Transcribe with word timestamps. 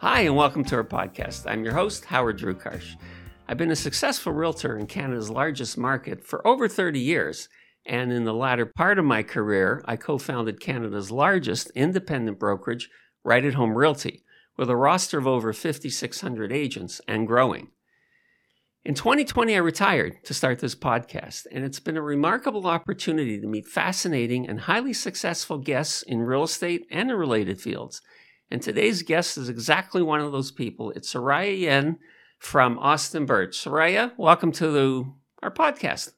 Hi, 0.00 0.20
and 0.20 0.36
welcome 0.36 0.64
to 0.66 0.76
our 0.76 0.84
podcast. 0.84 1.50
I'm 1.50 1.64
your 1.64 1.74
host, 1.74 2.04
Howard 2.04 2.38
Drukarsh. 2.38 2.94
I've 3.48 3.56
been 3.56 3.72
a 3.72 3.76
successful 3.76 4.32
realtor 4.32 4.78
in 4.78 4.86
Canada's 4.86 5.28
largest 5.28 5.76
market 5.76 6.24
for 6.24 6.46
over 6.46 6.68
30 6.68 7.00
years, 7.00 7.48
and 7.84 8.12
in 8.12 8.22
the 8.22 8.32
latter 8.32 8.64
part 8.64 9.00
of 9.00 9.04
my 9.04 9.24
career, 9.24 9.82
I 9.86 9.96
co 9.96 10.16
founded 10.16 10.60
Canada's 10.60 11.10
largest 11.10 11.72
independent 11.74 12.38
brokerage, 12.38 12.88
Right 13.24 13.44
at 13.44 13.54
Home 13.54 13.76
Realty, 13.76 14.22
with 14.56 14.70
a 14.70 14.76
roster 14.76 15.18
of 15.18 15.26
over 15.26 15.52
5,600 15.52 16.52
agents 16.52 17.00
and 17.08 17.26
growing. 17.26 17.72
In 18.84 18.94
2020, 18.94 19.56
I 19.56 19.58
retired 19.58 20.24
to 20.26 20.32
start 20.32 20.60
this 20.60 20.76
podcast, 20.76 21.48
and 21.50 21.64
it's 21.64 21.80
been 21.80 21.96
a 21.96 22.02
remarkable 22.02 22.68
opportunity 22.68 23.40
to 23.40 23.48
meet 23.48 23.66
fascinating 23.66 24.48
and 24.48 24.60
highly 24.60 24.92
successful 24.92 25.58
guests 25.58 26.02
in 26.02 26.20
real 26.20 26.44
estate 26.44 26.86
and 26.88 27.10
related 27.10 27.60
fields. 27.60 28.00
And 28.50 28.62
today's 28.62 29.02
guest 29.02 29.36
is 29.36 29.50
exactly 29.50 30.02
one 30.02 30.20
of 30.20 30.32
those 30.32 30.50
people. 30.50 30.90
It's 30.92 31.12
Soraya 31.12 31.58
Yen 31.60 31.98
from 32.38 32.78
Austin 32.78 33.26
Birch. 33.26 33.62
Soraya, 33.62 34.12
welcome 34.16 34.52
to 34.52 34.70
the, 34.70 35.12
our 35.42 35.50
podcast. 35.50 36.12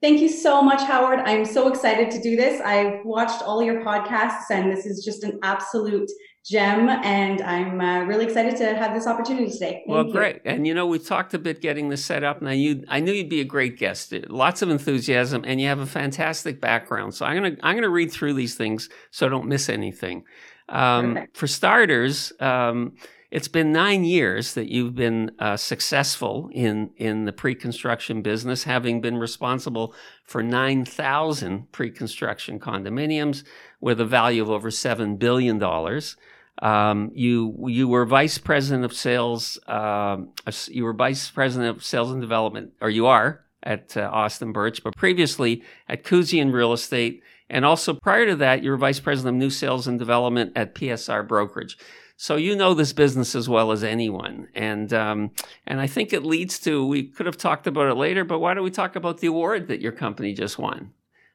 Thank 0.00 0.20
you 0.20 0.28
so 0.28 0.62
much, 0.62 0.82
Howard. 0.82 1.20
I'm 1.20 1.44
so 1.44 1.68
excited 1.68 2.10
to 2.10 2.20
do 2.20 2.34
this. 2.34 2.60
I've 2.60 3.04
watched 3.04 3.40
all 3.42 3.62
your 3.62 3.84
podcasts, 3.84 4.50
and 4.50 4.72
this 4.72 4.84
is 4.84 5.04
just 5.04 5.22
an 5.22 5.38
absolute 5.44 6.10
gem. 6.44 6.88
And 6.88 7.40
I'm 7.40 7.80
uh, 7.80 8.04
really 8.06 8.24
excited 8.24 8.56
to 8.56 8.74
have 8.74 8.92
this 8.92 9.06
opportunity 9.06 9.48
today. 9.48 9.84
Thank 9.86 9.88
well, 9.88 10.04
you. 10.04 10.12
great. 10.12 10.40
And 10.44 10.66
you 10.66 10.74
know, 10.74 10.88
we 10.88 10.98
talked 10.98 11.34
a 11.34 11.38
bit 11.38 11.60
getting 11.60 11.88
this 11.88 12.04
set 12.04 12.24
up, 12.24 12.40
and 12.40 12.48
I 12.48 12.56
knew 12.56 12.82
I 12.88 12.98
knew 12.98 13.12
you'd 13.12 13.28
be 13.28 13.40
a 13.40 13.44
great 13.44 13.78
guest. 13.78 14.12
Lots 14.28 14.60
of 14.60 14.70
enthusiasm, 14.70 15.44
and 15.46 15.60
you 15.60 15.68
have 15.68 15.78
a 15.78 15.86
fantastic 15.86 16.60
background. 16.60 17.14
So 17.14 17.24
I'm 17.24 17.36
gonna 17.40 17.56
I'm 17.62 17.76
gonna 17.76 17.88
read 17.88 18.10
through 18.10 18.34
these 18.34 18.56
things 18.56 18.88
so 19.12 19.26
I 19.26 19.28
don't 19.28 19.46
miss 19.46 19.68
anything. 19.68 20.24
Um, 20.72 21.26
for 21.34 21.46
starters, 21.46 22.32
um, 22.40 22.94
it's 23.30 23.48
been 23.48 23.72
nine 23.72 24.04
years 24.04 24.54
that 24.54 24.68
you've 24.68 24.94
been 24.94 25.30
uh, 25.38 25.56
successful 25.56 26.50
in 26.52 26.90
in 26.96 27.24
the 27.24 27.32
pre-construction 27.32 28.22
business, 28.22 28.64
having 28.64 29.00
been 29.00 29.16
responsible 29.16 29.94
for 30.24 30.42
nine 30.42 30.84
thousand 30.84 31.70
pre-construction 31.72 32.58
condominiums 32.58 33.44
with 33.80 34.00
a 34.00 34.04
value 34.04 34.42
of 34.42 34.50
over 34.50 34.70
seven 34.70 35.16
billion 35.16 35.58
dollars. 35.58 36.16
Um, 36.60 37.10
you 37.14 37.56
you 37.68 37.88
were 37.88 38.04
vice 38.04 38.38
president 38.38 38.84
of 38.84 38.92
sales. 38.92 39.58
Um, 39.66 40.32
you 40.68 40.84
were 40.84 40.92
vice 40.92 41.30
president 41.30 41.76
of 41.76 41.84
sales 41.84 42.10
and 42.10 42.20
development, 42.20 42.72
or 42.80 42.90
you 42.90 43.06
are 43.06 43.44
at 43.62 43.96
uh, 43.96 44.10
Austin 44.12 44.52
Birch, 44.52 44.82
but 44.82 44.96
previously 44.96 45.62
at 45.88 46.04
Kuzian 46.04 46.52
Real 46.52 46.72
Estate 46.72 47.22
and 47.52 47.64
also 47.66 47.92
prior 47.94 48.26
to 48.26 48.36
that, 48.36 48.62
you 48.62 48.70
were 48.70 48.76
vice 48.78 48.98
president 48.98 49.36
of 49.36 49.38
new 49.38 49.50
sales 49.50 49.86
and 49.86 49.98
development 49.98 50.52
at 50.56 50.74
PSR 50.74 51.28
Brokerage. 51.28 51.76
So 52.16 52.36
you 52.36 52.56
know 52.56 52.72
this 52.72 52.92
business 52.92 53.34
as 53.34 53.48
well 53.48 53.72
as 53.72 53.84
anyone, 53.84 54.48
and 54.54 54.92
um, 54.92 55.30
and 55.66 55.80
I 55.80 55.86
think 55.86 56.12
it 56.12 56.24
leads 56.24 56.58
to 56.60 56.86
we 56.86 57.08
could 57.08 57.26
have 57.26 57.36
talked 57.36 57.66
about 57.66 57.90
it 57.90 57.94
later, 57.94 58.24
but 58.24 58.38
why 58.38 58.54
don't 58.54 58.64
we 58.64 58.70
talk 58.70 58.96
about 58.96 59.18
the 59.18 59.26
award 59.26 59.68
that 59.68 59.80
your 59.80 59.92
company 59.92 60.32
just 60.32 60.58
won? 60.58 60.92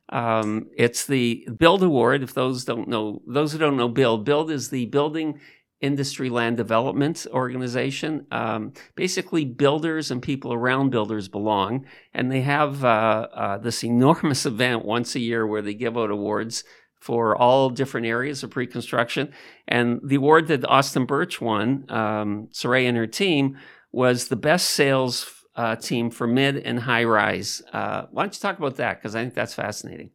Um, 0.10 0.70
it's 0.78 1.06
the 1.06 1.48
BILD 1.58 1.84
Award. 1.84 2.24
If 2.24 2.34
those 2.34 2.64
don't 2.64 2.88
know, 2.88 3.22
those 3.28 3.52
who 3.52 3.58
don't 3.60 3.78
know 3.78 3.90
BILD, 3.90 4.24
BILD 4.24 4.52
is 4.52 4.70
the 4.70 4.86
Building 4.86 5.40
industry 5.82 6.30
land 6.30 6.58
development 6.58 7.28
organization. 7.32 8.26
Um, 8.32 8.74
basically, 8.96 9.46
builders 9.46 10.12
and 10.12 10.22
people 10.22 10.54
around 10.54 10.90
builders 10.90 11.28
belong, 11.28 11.86
and 12.14 12.32
they 12.32 12.42
have 12.42 12.84
uh, 12.84 13.28
uh, 13.34 13.58
this 13.58 13.84
enormous 13.84 14.46
event 14.54 14.86
once 14.86 15.16
a 15.16 15.20
year 15.20 15.46
where 15.46 15.62
they 15.62 15.74
give 15.74 15.98
out 15.98 16.12
awards 16.12 16.64
for 17.00 17.38
all 17.38 17.70
different 17.70 18.08
areas 18.08 18.44
of 18.44 18.50
pre-construction. 18.50 19.32
And 19.68 20.02
the 20.04 20.16
award 20.16 20.48
that 20.48 20.68
Austin 20.68 21.06
Birch 21.06 21.40
won, 21.40 21.86
um, 21.90 22.50
Soraya 22.52 22.88
and 22.88 22.98
her 22.98 23.08
team, 23.08 23.58
was 23.92 24.28
the 24.28 24.36
best 24.36 24.72
sales 24.72 25.32
uh, 25.56 25.76
team 25.76 26.10
for 26.10 26.28
mid 26.28 26.58
and 26.58 26.80
high 26.80 27.04
rise. 27.04 27.62
Uh, 27.72 28.04
why 28.12 28.24
don't 28.24 28.36
you 28.36 28.40
talk 28.40 28.58
about 28.58 28.76
that? 28.78 29.00
Because 29.00 29.16
I 29.16 29.22
think 29.22 29.36
that's 29.36 29.54
fascinating. 29.54 30.12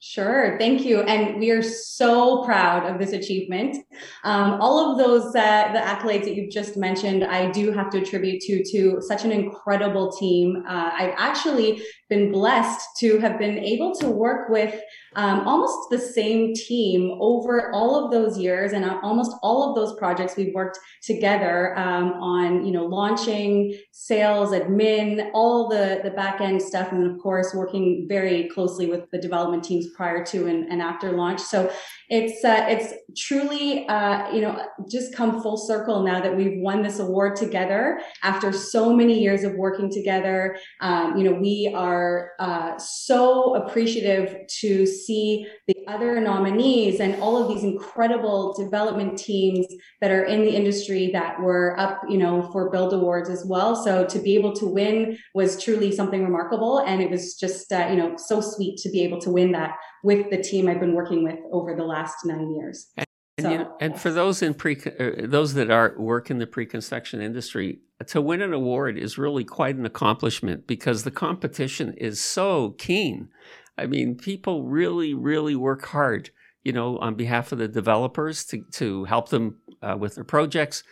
Sure, 0.00 0.56
thank 0.60 0.84
you. 0.84 1.00
And 1.00 1.40
we 1.40 1.50
are 1.50 1.60
so 1.62 2.44
proud 2.44 2.86
of 2.86 3.00
this 3.00 3.12
achievement. 3.12 3.84
Um, 4.22 4.60
all 4.60 4.92
of 4.92 4.96
those, 4.98 5.34
uh, 5.34 5.72
the 5.72 5.80
accolades 5.80 6.22
that 6.22 6.36
you've 6.36 6.52
just 6.52 6.76
mentioned, 6.76 7.24
I 7.24 7.50
do 7.50 7.72
have 7.72 7.90
to 7.90 7.98
attribute 7.98 8.40
to, 8.42 8.62
to 8.70 9.00
such 9.00 9.24
an 9.24 9.32
incredible 9.32 10.12
team. 10.12 10.62
Uh, 10.68 10.90
I've 10.94 11.14
actually 11.16 11.82
been 12.08 12.32
blessed 12.32 12.86
to 12.98 13.18
have 13.18 13.38
been 13.38 13.58
able 13.58 13.94
to 13.94 14.08
work 14.08 14.48
with 14.48 14.80
um, 15.14 15.40
almost 15.46 15.90
the 15.90 15.98
same 15.98 16.54
team 16.54 17.16
over 17.20 17.70
all 17.72 18.04
of 18.04 18.10
those 18.10 18.38
years 18.38 18.72
and 18.72 18.84
almost 18.84 19.32
all 19.42 19.68
of 19.68 19.74
those 19.74 19.98
projects 19.98 20.36
we've 20.36 20.54
worked 20.54 20.78
together 21.02 21.76
um, 21.78 22.12
on 22.14 22.64
you 22.64 22.72
know 22.72 22.84
launching 22.84 23.76
sales 23.92 24.50
admin 24.50 25.30
all 25.34 25.68
the 25.68 26.00
the 26.04 26.10
back 26.10 26.40
end 26.40 26.60
stuff 26.60 26.92
and 26.92 27.10
of 27.10 27.18
course 27.18 27.54
working 27.54 28.06
very 28.08 28.48
closely 28.48 28.86
with 28.86 29.10
the 29.10 29.18
development 29.18 29.64
teams 29.64 29.86
prior 29.96 30.24
to 30.24 30.46
and, 30.46 30.70
and 30.70 30.80
after 30.80 31.12
launch. 31.12 31.40
So 31.40 31.70
it's 32.08 32.44
uh, 32.44 32.66
it's 32.68 32.94
truly 33.16 33.86
uh, 33.88 34.30
you 34.32 34.40
know 34.40 34.64
just 34.90 35.14
come 35.14 35.42
full 35.42 35.56
circle 35.56 36.02
now 36.02 36.20
that 36.20 36.36
we've 36.36 36.60
won 36.60 36.82
this 36.82 36.98
award 36.98 37.36
together 37.36 38.00
after 38.22 38.52
so 38.52 38.94
many 38.94 39.20
years 39.20 39.44
of 39.44 39.54
working 39.54 39.90
together. 39.90 40.56
Um, 40.80 41.16
you 41.16 41.24
know 41.24 41.32
we 41.32 41.72
are 41.74 41.97
uh, 42.38 42.78
so 42.78 43.54
appreciative 43.54 44.46
to 44.60 44.86
see 44.86 45.46
the 45.66 45.76
other 45.86 46.20
nominees 46.20 47.00
and 47.00 47.20
all 47.22 47.36
of 47.36 47.48
these 47.48 47.64
incredible 47.64 48.54
development 48.54 49.18
teams 49.18 49.66
that 50.00 50.10
are 50.10 50.24
in 50.24 50.42
the 50.42 50.50
industry 50.50 51.10
that 51.12 51.40
were 51.40 51.78
up 51.78 52.00
you 52.08 52.18
know 52.18 52.42
for 52.52 52.70
BILD 52.70 52.92
awards 52.94 53.28
as 53.28 53.44
well 53.46 53.74
so 53.76 54.04
to 54.06 54.18
be 54.18 54.34
able 54.34 54.52
to 54.54 54.66
win 54.66 55.18
was 55.34 55.62
truly 55.62 55.90
something 55.90 56.22
remarkable 56.22 56.78
and 56.78 57.00
it 57.00 57.10
was 57.10 57.34
just 57.34 57.72
uh, 57.72 57.88
you 57.90 57.96
know 57.96 58.16
so 58.16 58.40
sweet 58.40 58.78
to 58.78 58.90
be 58.90 59.02
able 59.02 59.20
to 59.20 59.30
win 59.30 59.52
that 59.52 59.76
with 60.04 60.30
the 60.30 60.40
team 60.42 60.68
i've 60.68 60.80
been 60.80 60.94
working 60.94 61.24
with 61.24 61.38
over 61.52 61.74
the 61.74 61.84
last 61.84 62.24
nine 62.24 62.54
years. 62.54 62.90
And, 62.96 63.06
so, 63.40 63.50
you 63.50 63.58
know, 63.58 63.76
and 63.80 63.98
for 63.98 64.10
those 64.10 64.42
in 64.42 64.54
pre, 64.54 64.76
uh, 64.76 65.26
those 65.26 65.54
that 65.54 65.70
are 65.70 65.94
work 65.96 66.30
in 66.30 66.38
the 66.38 66.46
pre-construction 66.46 67.20
industry, 67.20 67.78
to 68.06 68.20
win 68.20 68.42
an 68.42 68.52
award 68.52 68.96
is 68.96 69.18
really 69.18 69.44
quite 69.44 69.76
an 69.76 69.84
accomplishment 69.84 70.66
because 70.66 71.02
the 71.02 71.10
competition 71.10 71.94
is 71.94 72.20
so 72.20 72.70
keen. 72.78 73.28
I 73.76 73.86
mean, 73.86 74.16
people 74.16 74.64
really, 74.64 75.14
really 75.14 75.56
work 75.56 75.86
hard, 75.86 76.30
you 76.62 76.72
know, 76.72 76.98
on 76.98 77.14
behalf 77.14 77.52
of 77.52 77.58
the 77.58 77.68
developers 77.68 78.44
to 78.46 78.64
to 78.72 79.04
help 79.04 79.30
them 79.30 79.58
uh, 79.82 79.96
with 79.98 80.14
their 80.14 80.24
projects. 80.24 80.84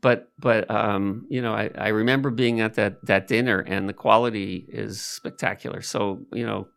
But 0.00 0.30
but 0.38 0.70
um, 0.70 1.26
you 1.28 1.42
know, 1.42 1.54
I, 1.54 1.70
I 1.76 1.88
remember 1.88 2.30
being 2.30 2.60
at 2.60 2.74
that 2.74 3.04
that 3.06 3.28
dinner, 3.28 3.60
and 3.60 3.88
the 3.88 3.92
quality 3.92 4.66
is 4.68 5.00
spectacular. 5.00 5.82
So 5.82 6.26
you 6.32 6.46
know, 6.46 6.68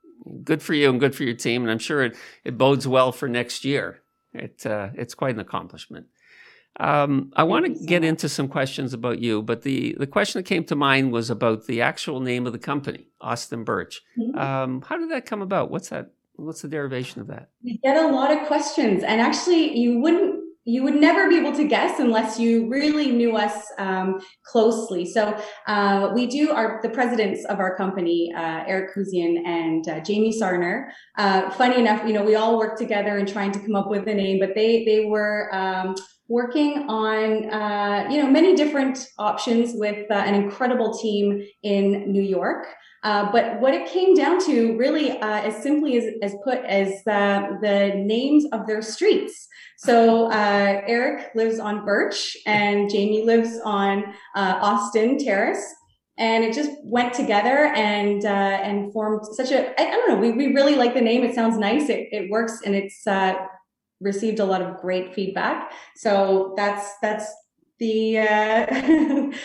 good 0.44 0.62
for 0.62 0.74
you 0.74 0.90
and 0.90 1.00
good 1.00 1.16
for 1.16 1.24
your 1.24 1.36
team. 1.36 1.64
And 1.64 1.72
I'm 1.72 1.80
sure 1.80 2.04
it, 2.04 2.16
it 2.44 2.58
bodes 2.58 2.88
well 2.88 3.12
for 3.12 3.28
next 3.28 3.66
year. 3.66 4.02
It, 4.34 4.66
uh, 4.66 4.90
it's 4.96 5.14
quite 5.14 5.36
an 5.36 5.40
accomplishment. 5.40 6.08
Um, 6.80 7.32
I 7.36 7.44
want 7.44 7.66
to 7.66 7.86
get 7.86 8.04
into 8.04 8.28
some 8.28 8.48
questions 8.48 8.94
about 8.94 9.20
you, 9.20 9.42
but 9.42 9.62
the, 9.62 9.96
the 9.98 10.08
question 10.08 10.40
that 10.40 10.48
came 10.48 10.66
to 10.66 10.76
mind 10.76 11.12
was 11.12 11.30
about 11.30 11.68
the 11.68 11.82
actual 11.82 12.20
name 12.20 12.46
of 12.46 12.54
the 12.54 12.60
company, 12.60 13.08
Austin 13.22 13.64
Birch. 13.64 14.02
Mm-hmm. 14.20 14.38
Um, 14.38 14.82
how 14.82 14.98
did 14.98 15.10
that 15.12 15.26
come 15.26 15.42
about? 15.42 15.72
What's 15.72 15.90
that? 15.90 16.12
What's 16.38 16.62
the 16.62 16.68
derivation 16.68 17.22
of 17.22 17.28
that? 17.28 17.50
We 17.64 17.78
get 17.78 17.96
a 17.96 18.08
lot 18.08 18.30
of 18.30 18.46
questions, 18.48 19.04
and 19.04 19.22
actually, 19.22 19.78
you 19.78 20.00
wouldn't 20.00 20.46
you 20.68 20.82
would 20.84 20.96
never 20.96 21.30
be 21.30 21.38
able 21.38 21.54
to 21.54 21.64
guess 21.64 22.00
unless 22.00 22.40
you 22.40 22.68
really 22.68 23.12
knew 23.12 23.38
us 23.38 23.66
um, 23.78 24.20
closely. 24.44 25.06
So 25.06 25.40
uh, 25.68 26.12
we 26.16 26.26
do 26.26 26.50
our 26.52 26.80
the 26.82 26.90
presidents 26.90 27.46
of 27.46 27.60
our 27.60 27.78
company, 27.78 28.34
uh, 28.36 28.64
Eric 28.66 28.96
Kuzian 28.96 29.46
and 29.46 29.88
uh, 29.88 30.00
Jamie 30.02 30.38
Sarner. 30.38 30.90
Uh, 31.18 31.52
funny 31.52 31.80
enough, 31.80 32.06
you 32.06 32.14
know, 32.14 32.24
we 32.24 32.36
all 32.36 32.58
worked 32.58 32.80
together 32.80 33.18
in 33.18 33.28
trying 33.28 33.52
to 33.52 33.60
come 33.60 33.76
up 33.76 33.90
with 33.90 34.08
a 34.08 34.14
name, 34.14 34.40
but 34.40 34.56
they 34.56 34.84
they 34.84 35.06
were. 35.06 35.50
Um, 35.54 35.96
working 36.28 36.90
on 36.90 37.50
uh, 37.52 38.08
you 38.10 38.22
know 38.22 38.30
many 38.30 38.56
different 38.56 39.08
options 39.18 39.72
with 39.76 40.10
uh, 40.10 40.16
an 40.16 40.36
incredible 40.36 40.98
team 40.98 41.46
in 41.64 42.12
New 42.12 42.24
York. 42.24 42.68
Uh, 43.04 43.32
but 43.32 43.60
what 43.60 43.76
it 43.76 43.88
came 43.88 44.16
down 44.16 44.44
to, 44.44 44.76
really, 44.78 45.12
uh, 45.12 45.42
as 45.42 45.62
simply 45.62 45.96
as, 45.96 46.06
as 46.24 46.36
put, 46.44 46.58
as 46.66 47.04
the 47.04 47.92
names 47.96 48.46
of 48.52 48.66
their 48.66 48.82
streets. 48.82 49.48
So 49.78 50.32
uh, 50.32 50.82
Eric 50.88 51.36
lives 51.36 51.60
on 51.60 51.86
Birch, 51.86 52.36
and 52.48 52.90
Jamie 52.90 53.24
lives 53.24 53.60
on 53.64 54.06
uh, 54.36 54.58
Austin 54.60 55.20
Terrace. 55.20 55.64
And 56.18 56.44
it 56.46 56.56
just 56.56 56.72
went 56.84 57.14
together 57.14 57.74
and 57.76 58.24
and 58.24 58.92
formed 58.94 59.26
such 59.34 59.52
a 59.52 59.80
I, 59.80 59.88
I 59.88 59.92
don't 59.92 60.10
know 60.10 60.16
we, 60.16 60.32
we 60.32 60.54
really 60.54 60.76
like 60.76 60.94
the 60.94 61.02
name 61.02 61.26
it 61.26 61.36
sounds 61.36 61.58
nice 61.58 61.90
it, 61.90 62.08
it 62.14 62.32
works 62.32 62.62
and 62.66 62.74
it's 62.74 63.06
received 64.02 64.40
a 64.40 64.46
lot 64.46 64.62
of 64.62 64.78
great 64.78 65.14
feedback. 65.14 65.72
So 65.96 66.54
that's 66.58 66.98
that's 67.02 67.32
the 67.80 68.20
uh, 68.20 68.66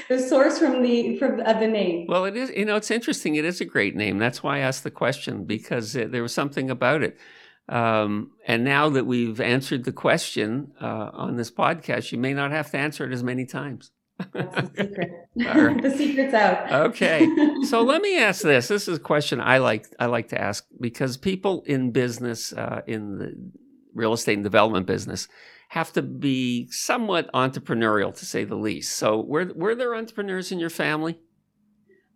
the 0.09 0.19
source 0.19 0.59
from 0.59 0.83
the 0.83 1.17
from 1.19 1.41
of 1.41 1.61
the 1.61 1.69
name. 1.69 2.07
Well, 2.09 2.25
it 2.25 2.37
is. 2.37 2.51
You 2.51 2.65
know, 2.65 2.77
it's 2.77 2.91
interesting. 2.91 3.35
It 3.35 3.45
is 3.45 3.61
a 3.61 3.65
great 3.65 3.97
name. 3.97 4.19
That's 4.19 4.43
why 4.43 4.59
I 4.59 4.61
asked 4.61 4.85
the 4.85 4.91
question 4.91 5.45
because 5.45 5.93
there 5.93 6.23
was 6.23 6.35
something 6.35 6.71
about 6.71 7.03
it. 7.03 7.19
Um, 7.69 8.33
and 8.49 8.65
now 8.65 8.89
that 8.89 9.07
we've 9.07 9.41
answered 9.41 9.85
the 9.85 9.93
question 9.93 10.73
uh, 10.81 11.11
on 11.13 11.37
this 11.37 11.53
podcast, 11.53 12.11
you 12.11 12.19
may 12.19 12.35
not 12.35 12.51
have 12.51 12.71
to 12.73 12.79
answer 12.79 13.05
it 13.05 13.13
as 13.13 13.23
many 13.23 13.47
times. 13.47 13.93
That's 14.33 14.55
the 14.55 14.67
secret. 14.77 15.11
right. 15.37 15.83
the 15.83 15.91
secret's 15.97 16.35
out. 16.35 16.73
okay. 16.89 17.29
So 17.65 17.83
let 17.83 18.03
me 18.03 18.19
ask 18.19 18.43
this. 18.43 18.69
This 18.69 18.89
is 18.89 18.99
a 18.99 19.01
question 19.01 19.41
I 19.41 19.59
like 19.59 19.87
I 19.99 20.07
like 20.07 20.29
to 20.29 20.41
ask 20.41 20.67
because 20.81 21.17
people 21.17 21.63
in 21.67 21.93
business, 21.93 22.53
uh, 22.53 22.83
in 22.87 23.19
the 23.19 23.53
real 23.95 24.13
estate 24.13 24.35
and 24.35 24.45
development 24.45 24.87
business, 24.87 25.29
have 25.71 25.93
to 25.93 26.03
be 26.03 26.69
somewhat 26.71 27.31
entrepreneurial 27.33 28.15
to 28.15 28.27
say 28.27 28.45
the 28.45 28.57
least. 28.57 28.97
So 28.97 29.21
were 29.21 29.53
were 29.55 29.75
there 29.75 29.95
entrepreneurs 29.95 30.51
in 30.51 30.59
your 30.59 30.71
family? 30.71 31.19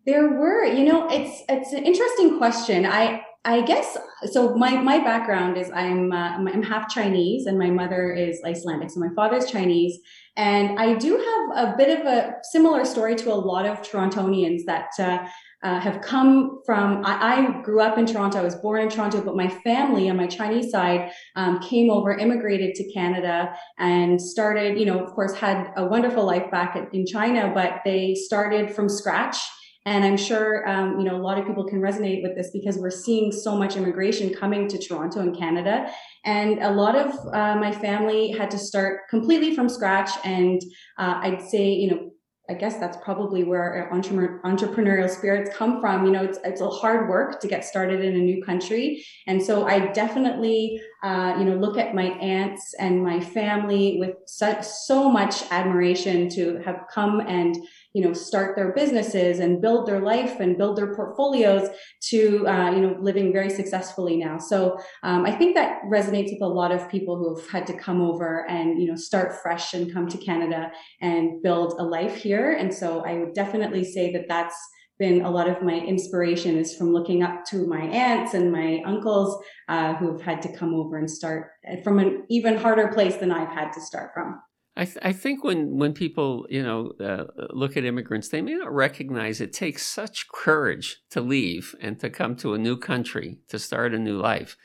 There 0.07 0.29
were. 0.29 0.65
You 0.65 0.85
know, 0.85 1.09
it's 1.09 1.43
it's 1.49 1.73
an 1.73 1.85
interesting 1.85 2.37
question. 2.37 2.85
I 2.85 3.23
I 3.45 3.63
guess 3.63 3.97
so. 4.33 4.55
My 4.57 4.77
my 4.81 4.99
background 4.99 5.57
is 5.57 5.71
I'm 5.71 6.13
uh, 6.13 6.31
I'm 6.37 6.63
half 6.63 6.89
Chinese 6.89 7.47
and 7.47 7.59
my 7.59 7.71
mother 7.71 8.13
is 8.13 8.41
Icelandic. 8.45 8.91
So 8.91 9.01
my 9.01 9.15
father's 9.15 9.51
Chinese, 9.51 9.99
and 10.37 10.79
I 10.79 10.95
do 10.95 11.13
have 11.17 11.69
a 11.69 11.77
bit 11.77 12.01
of 12.01 12.07
a 12.07 12.37
similar 12.43 12.85
story 12.85 13.15
to 13.17 13.33
a 13.33 13.35
lot 13.35 13.67
of 13.67 13.83
Torontonians 13.83 14.63
that 14.67 14.89
uh, 14.99 15.27
uh, 15.65 15.81
have 15.81 16.01
come 16.03 16.61
from. 16.65 17.05
I, 17.05 17.35
I, 17.35 17.63
grew 17.63 17.81
up 17.81 17.99
in 17.99 18.07
Toronto. 18.07 18.39
I 18.39 18.43
was 18.43 18.55
born 18.55 18.83
in 18.83 18.89
Toronto, 18.89 19.23
but 19.23 19.35
my 19.35 19.49
family 19.49 20.09
on 20.11 20.17
my 20.17 20.27
Chinese 20.27 20.71
side 20.71 21.11
um, 21.35 21.59
came 21.61 21.91
over, 21.91 22.17
immigrated 22.17 22.75
to 22.77 22.93
Canada, 22.93 23.55
and 23.79 24.21
started. 24.21 24.79
You 24.79 24.87
know, 24.87 25.03
of 25.03 25.13
course, 25.15 25.35
had 25.35 25.73
a 25.77 25.87
wonderful 25.87 26.25
life 26.25 26.51
back 26.51 26.77
in 26.93 27.07
China, 27.07 27.51
but 27.55 27.81
they 27.85 28.15
started 28.15 28.75
from 28.75 28.89
scratch 28.89 29.39
and 29.87 30.03
I'm 30.03 30.17
sure, 30.17 30.67
um, 30.67 30.99
you 30.99 31.05
know, 31.05 31.15
a 31.15 31.21
lot 31.21 31.39
of 31.39 31.47
people 31.47 31.67
can 31.67 31.81
resonate 31.81 32.23
with 32.23 32.35
this 32.35 32.51
because 32.53 32.79
we're 32.79 32.91
seeing 32.91 33.31
so 33.31 33.55
much 33.55 33.77
immigration 33.77 34.33
coming 34.33 34.67
to 34.69 34.79
Toronto 34.79 35.21
and 35.21 35.37
Canada. 35.37 35.91
And 36.25 36.63
a 36.63 36.71
lot 36.71 36.97
of 36.97 37.15
uh, 37.35 37.57
my 37.57 37.71
family 37.71 38.31
had 38.31 38.51
to 38.53 38.59
start 38.59 39.01
completely 39.11 39.55
from 39.55 39.69
scratch. 39.69 40.11
And 40.25 40.63
uh, 40.99 41.21
I'd 41.23 41.43
say, 41.43 41.69
you 41.69 41.91
know, 41.91 42.11
I 42.49 42.53
guess 42.55 42.79
that's 42.79 42.99
probably 42.99 43.43
where 43.43 43.89
entrepreneurial 43.91 45.09
spirits 45.09 45.57
come 45.57 45.81
from. 45.81 46.05
You 46.05 46.13
know, 46.13 46.25
it's, 46.25 46.39
it's 46.45 46.61
a 46.61 46.69
hard 46.69 47.09
work 47.09 47.41
to 47.41 47.49
get 47.49 47.65
started 47.65 48.05
in 48.05 48.15
a 48.15 48.19
new 48.19 48.45
country. 48.45 49.03
And 49.27 49.43
so 49.43 49.67
I 49.67 49.93
definitely, 49.93 50.79
uh, 51.03 51.37
you 51.39 51.47
know, 51.47 51.57
look 51.57 51.79
at 51.79 51.95
my 51.95 52.11
aunts 52.21 52.75
and 52.79 53.03
my 53.03 53.19
family 53.19 53.97
with 53.99 54.17
so, 54.27 54.61
so 54.61 55.11
much 55.11 55.43
admiration 55.51 56.29
to 56.31 56.59
have 56.67 56.85
come 56.93 57.21
and 57.21 57.57
you 57.95 58.03
know 58.03 58.13
start 58.13 58.57
their 58.57 58.73
businesses 58.73 59.39
and 59.39 59.63
build 59.63 59.87
their 59.87 60.01
life 60.01 60.41
and 60.41 60.59
build 60.59 60.77
their 60.77 60.95
portfolios 60.95 61.69
to 62.01 62.47
uh, 62.47 62.71
you 62.71 62.81
know 62.81 62.97
living 63.01 63.33
very 63.33 63.49
successfully 63.49 64.17
now 64.17 64.37
so 64.37 64.77
um, 65.03 65.25
i 65.25 65.33
think 65.33 65.55
that 65.55 65.81
resonates 65.91 66.31
with 66.33 66.43
a 66.43 66.47
lot 66.47 66.73
of 66.73 66.91
people 66.91 67.17
who 67.17 67.35
have 67.35 67.49
had 67.49 67.67
to 67.67 67.79
come 67.79 68.03
over 68.03 68.47
and 68.51 68.83
you 68.83 68.89
know 68.89 68.97
start 68.97 69.41
fresh 69.41 69.73
and 69.73 69.93
come 69.93 70.09
to 70.09 70.19
canada 70.19 70.71
and 71.01 71.43
build 71.43 71.75
a 71.79 71.85
life 71.85 72.17
here 72.17 72.53
and 72.53 72.75
so 72.75 73.01
i 73.07 73.15
would 73.15 73.33
definitely 73.33 73.85
say 73.85 74.13
that 74.13 74.27
that's 74.29 74.57
been 74.99 75.23
a 75.23 75.31
lot 75.31 75.49
of 75.49 75.61
my 75.63 75.75
inspiration 75.75 76.57
is 76.57 76.77
from 76.77 76.93
looking 76.93 77.23
up 77.23 77.45
to 77.45 77.67
my 77.67 77.81
aunts 77.81 78.35
and 78.35 78.53
my 78.53 78.81
uncles 78.87 79.43
uh, 79.69 79.95
who 79.95 80.13
have 80.13 80.21
had 80.21 80.41
to 80.41 80.57
come 80.57 80.73
over 80.73 80.99
and 80.99 81.11
start 81.11 81.51
from 81.83 81.99
an 81.99 82.25
even 82.31 82.57
harder 82.57 82.89
place 82.89 83.17
than 83.17 83.33
I've 83.33 83.49
had 83.49 83.73
to 83.73 83.81
start 83.81 84.13
from. 84.15 84.41
I, 84.77 84.85
th- 84.85 84.99
I 85.03 85.13
think 85.13 85.45
when, 85.45 85.79
when 85.79 85.93
people 85.93 86.47
you 86.51 86.63
know 86.63 86.93
uh, 87.01 87.25
look 87.51 87.77
at 87.77 87.85
immigrants, 87.85 88.29
they 88.29 88.43
may 88.43 88.55
not 88.55 88.75
recognize 88.75 89.41
it 89.41 89.53
takes 89.53 89.87
such 89.87 90.29
courage 90.29 91.03
to 91.11 91.21
leave 91.21 91.75
and 91.81 91.99
to 92.01 92.11
come 92.11 92.35
to 92.37 92.55
a 92.55 92.59
new 92.59 92.77
country 92.77 93.39
to 93.49 93.59
start 93.59 93.95
a 93.95 93.99
new 93.99 94.19
life. 94.19 94.57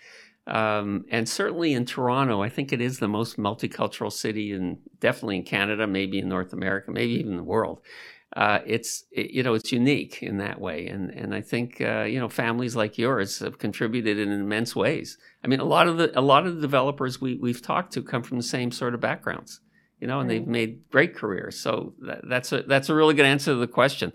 Um, 0.48 1.06
and 1.12 1.30
certainly 1.30 1.74
in 1.74 1.86
Toronto, 1.86 2.42
I 2.42 2.50
think 2.50 2.74
it 2.74 2.82
is 2.82 2.98
the 2.98 3.08
most 3.08 3.38
multicultural 3.38 4.12
city, 4.12 4.52
and 4.52 4.80
definitely 5.00 5.38
in 5.38 5.44
Canada, 5.44 5.86
maybe 5.86 6.18
in 6.18 6.28
North 6.28 6.54
America, 6.54 6.90
maybe 6.90 7.14
even 7.14 7.38
the 7.38 7.44
world. 7.44 7.82
Uh, 8.36 8.60
it's 8.66 9.06
it, 9.12 9.30
you 9.30 9.44
know 9.44 9.54
it's 9.54 9.72
unique 9.72 10.24
in 10.24 10.38
that 10.38 10.60
way, 10.60 10.88
and 10.88 11.12
and 11.12 11.36
I 11.36 11.42
think 11.42 11.82
uh, 11.82 12.02
you 12.04 12.20
know 12.20 12.30
families 12.30 12.76
like 12.76 12.98
yours 12.98 13.40
have 13.40 13.60
contributed 13.60 14.18
in 14.18 14.32
immense 14.32 14.76
ways. 14.76 15.20
I 15.44 15.48
mean, 15.48 15.60
a 15.60 15.66
lot 15.66 15.88
of 15.88 15.98
the 15.98 16.18
a 16.18 16.22
lot 16.22 16.48
of 16.48 16.56
the 16.56 16.62
developers 16.62 17.22
we 17.22 17.36
we've 17.36 17.62
talked 17.62 17.94
to 17.94 18.02
come 18.02 18.24
from 18.24 18.38
the 18.38 18.44
same 18.44 18.72
sort 18.72 18.96
of 18.96 19.00
backgrounds 19.00 19.62
you 20.00 20.08
know, 20.08 20.20
and 20.20 20.30
they've 20.30 20.48
made 20.48 20.90
great 20.92 21.16
careers. 21.16 21.60
So 21.60 21.94
that, 22.00 22.22
that's 22.28 22.52
a 22.52 22.64
that's 22.64 22.90
a 22.90 22.96
really 22.96 23.14
good 23.14 23.26
answer 23.26 23.52
to 23.52 23.58
the 23.58 23.68
question. 23.68 24.14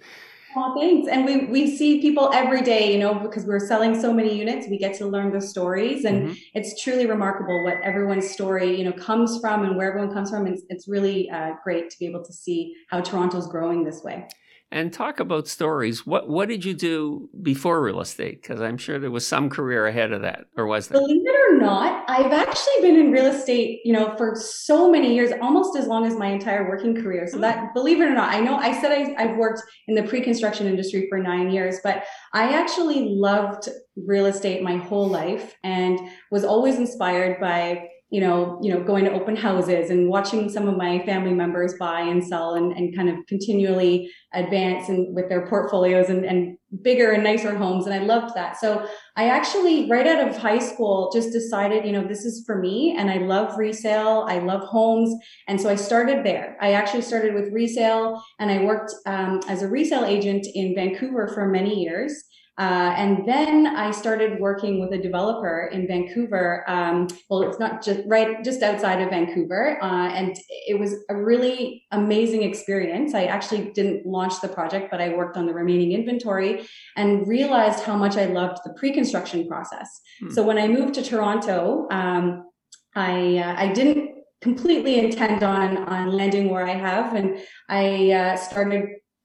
Well, 0.55 0.73
thanks. 0.79 1.09
And 1.09 1.25
we 1.25 1.47
we 1.47 1.77
see 1.77 2.01
people 2.01 2.31
every 2.33 2.63
day, 2.63 2.93
you 2.93 2.99
know, 2.99 3.15
because 3.15 3.45
we're 3.45 3.59
selling 3.59 4.01
so 4.01 4.13
many 4.13 4.39
units, 4.39 4.69
we 4.69 4.79
get 4.79 4.95
to 4.99 5.07
learn 5.07 5.33
the 5.33 5.41
stories, 5.41 6.05
and 6.05 6.29
mm-hmm. 6.29 6.35
it's 6.55 6.81
truly 6.81 7.07
remarkable 7.07 7.65
what 7.65 7.79
everyone's 7.83 8.31
story, 8.31 8.79
you 8.79 8.85
know, 8.85 8.93
comes 8.93 9.41
from 9.41 9.65
and 9.65 9.77
where 9.77 9.89
everyone 9.89 10.15
comes 10.15 10.31
from. 10.31 10.47
It's 10.47 10.63
it's 10.69 10.87
really 10.87 11.29
uh, 11.29 11.55
great 11.65 11.91
to 11.91 11.99
be 11.99 12.07
able 12.07 12.25
to 12.25 12.33
see 12.33 12.75
how 12.89 13.01
Toronto's 13.01 13.49
growing 13.49 13.85
this 13.85 14.03
way. 14.05 14.29
And 14.75 14.93
talk 14.93 15.21
about 15.21 15.47
stories. 15.47 16.05
What 16.05 16.29
what 16.29 16.49
did 16.49 16.65
you 16.65 16.75
do 16.75 17.29
before 17.41 17.81
real 17.81 18.01
estate? 18.01 18.43
Because 18.43 18.61
I'm 18.61 18.77
sure 18.77 18.99
there 18.99 19.09
was 19.09 19.25
some 19.25 19.49
career 19.49 19.87
ahead 19.87 20.11
of 20.11 20.23
that, 20.23 20.47
or 20.57 20.67
was 20.67 20.89
there? 20.89 21.01
Believe 21.01 21.25
it 21.25 21.37
or 21.49 21.61
not, 21.61 22.05
I've 22.11 22.33
actually 22.33 22.81
been 22.81 22.97
in 22.97 23.13
real 23.13 23.27
estate, 23.27 23.83
you 23.85 23.93
know, 23.93 24.17
for 24.17 24.35
so 24.35 24.91
many 24.91 25.15
years, 25.15 25.31
almost 25.41 25.77
as 25.77 25.87
long 25.87 26.05
as 26.07 26.17
my 26.17 26.27
entire 26.27 26.69
working 26.69 27.01
career. 27.01 27.29
So 27.29 27.37
hmm. 27.37 27.43
that, 27.43 27.73
believe 27.73 28.01
it 28.01 28.05
or 28.05 28.15
not, 28.15 28.35
I 28.35 28.41
know 28.41 28.57
I 28.57 28.81
said 28.81 28.91
I, 28.91 29.15
I've 29.17 29.37
worked 29.37 29.63
in 29.87 29.95
the 29.95 30.03
pre-construction 30.03 30.67
industry 30.67 31.07
for 31.09 31.19
nine 31.19 31.51
years, 31.51 31.79
but 31.85 32.03
I 32.33 32.53
actually 32.55 33.11
loved 33.11 33.69
real 33.95 34.27
estate 34.27 34.61
my 34.61 34.77
whole 34.77 35.09
life 35.09 35.55
and 35.63 36.01
was 36.33 36.43
always 36.45 36.79
inspired 36.79 37.41
by 37.41 37.91
you 38.15 38.21
know, 38.21 38.61
you 38.63 38.73
know, 38.73 38.81
going 38.81 39.05
to 39.05 39.11
open 39.11 39.35
houses 39.35 39.91
and 39.91 40.09
watching 40.09 40.49
some 40.49 40.69
of 40.69 40.77
my 40.77 41.05
family 41.05 41.35
members 41.35 41.75
buy 41.81 41.99
and 41.99 42.25
sell 42.25 42.55
and, 42.55 42.71
and 42.71 42.95
kind 42.95 43.09
of 43.09 43.17
continually 43.27 44.09
advance 44.33 44.89
and 44.89 45.13
with 45.17 45.29
their 45.29 45.49
portfolios 45.49 46.09
and, 46.09 46.25
and 46.25 46.57
bigger 46.83 47.11
and 47.11 47.25
nicer 47.25 47.57
homes. 47.57 47.87
And 47.87 47.93
I 47.93 48.05
loved 48.05 48.37
that. 48.37 48.57
So 48.57 48.87
I 49.17 49.31
actually, 49.31 49.91
right 49.91 50.07
out 50.07 50.29
of 50.29 50.37
high 50.37 50.61
school, 50.61 51.11
just 51.13 51.33
decided, 51.33 51.85
you 51.85 51.91
know, 51.91 52.07
this 52.07 52.25
is 52.25 52.45
for 52.47 52.57
me. 52.61 52.95
And 52.97 53.11
I 53.11 53.19
love 53.19 53.59
resale. 53.59 54.27
I 54.29 54.39
love 54.39 54.61
homes. 54.61 55.13
And 55.49 55.61
so 55.61 55.69
I 55.69 55.75
started 55.75 56.25
there. 56.25 56.57
I 56.61 56.75
actually 56.75 57.03
started 57.03 57.35
with 57.35 57.53
resale 57.53 58.23
and 58.39 58.49
I 58.49 58.63
worked 58.63 58.95
um, 59.07 59.41
as 59.49 59.63
a 59.63 59.69
resale 59.69 60.05
agent 60.05 60.47
in 60.55 60.73
Vancouver 60.77 61.27
for 61.35 61.49
many 61.49 61.83
years. 61.83 62.13
Uh, 62.57 62.95
and 62.97 63.27
then 63.27 63.67
I 63.67 63.91
started 63.91 64.39
working 64.39 64.79
with 64.79 64.93
a 64.93 65.03
developer 65.03 65.69
in 65.73 65.89
Vancouver. 65.89 66.65
Um, 66.69 67.09
well, 67.29 67.43
it's 67.43 67.59
not 67.59 67.83
just 67.83 68.03
right, 68.07 68.45
just 68.45 68.63
outside 68.63 69.03
of 69.03 69.11
Vancouver. 69.11 69.83
Uh, 69.83 70.09
and 70.11 70.37
it 70.49 70.79
was 70.79 70.95
a 71.09 71.17
really 71.17 71.85
amazing 71.91 72.45
experience. 72.45 73.13
I 73.13 73.25
actually 73.25 73.73
didn't 73.73 74.07
launch 74.07 74.41
the 74.41 74.49
project, 74.49 74.91
but 74.91 75.01
I 75.01 75.09
worked 75.09 75.37
on 75.37 75.47
the 75.47 75.55
remaining 75.55 75.93
inventory 75.93 76.67
and 76.97 77.27
realized 77.27 77.83
how 77.83 77.97
much 77.97 78.17
I 78.17 78.27
loved 78.27 78.59
the 78.65 78.73
pre-construction 78.75 79.49
process. 79.49 80.01
Hmm. 80.21 80.31
So 80.31 80.45
when 80.45 80.59
I 80.59 80.69
moved 80.69 80.95
to 80.95 81.03
Toronto, 81.03 81.89
um, 81.91 82.49
I, 82.95 83.39
uh, 83.39 83.55
I 83.59 83.73
didn't 83.73 84.11
completely 84.41 85.01
intend 85.01 85.43
on, 85.43 85.79
on 85.89 86.13
landing 86.13 86.51
where 86.51 86.67
I 86.67 86.75
have. 86.75 87.15
And 87.15 87.41
I 87.69 88.13
uh, 88.13 88.37
started 88.37 88.85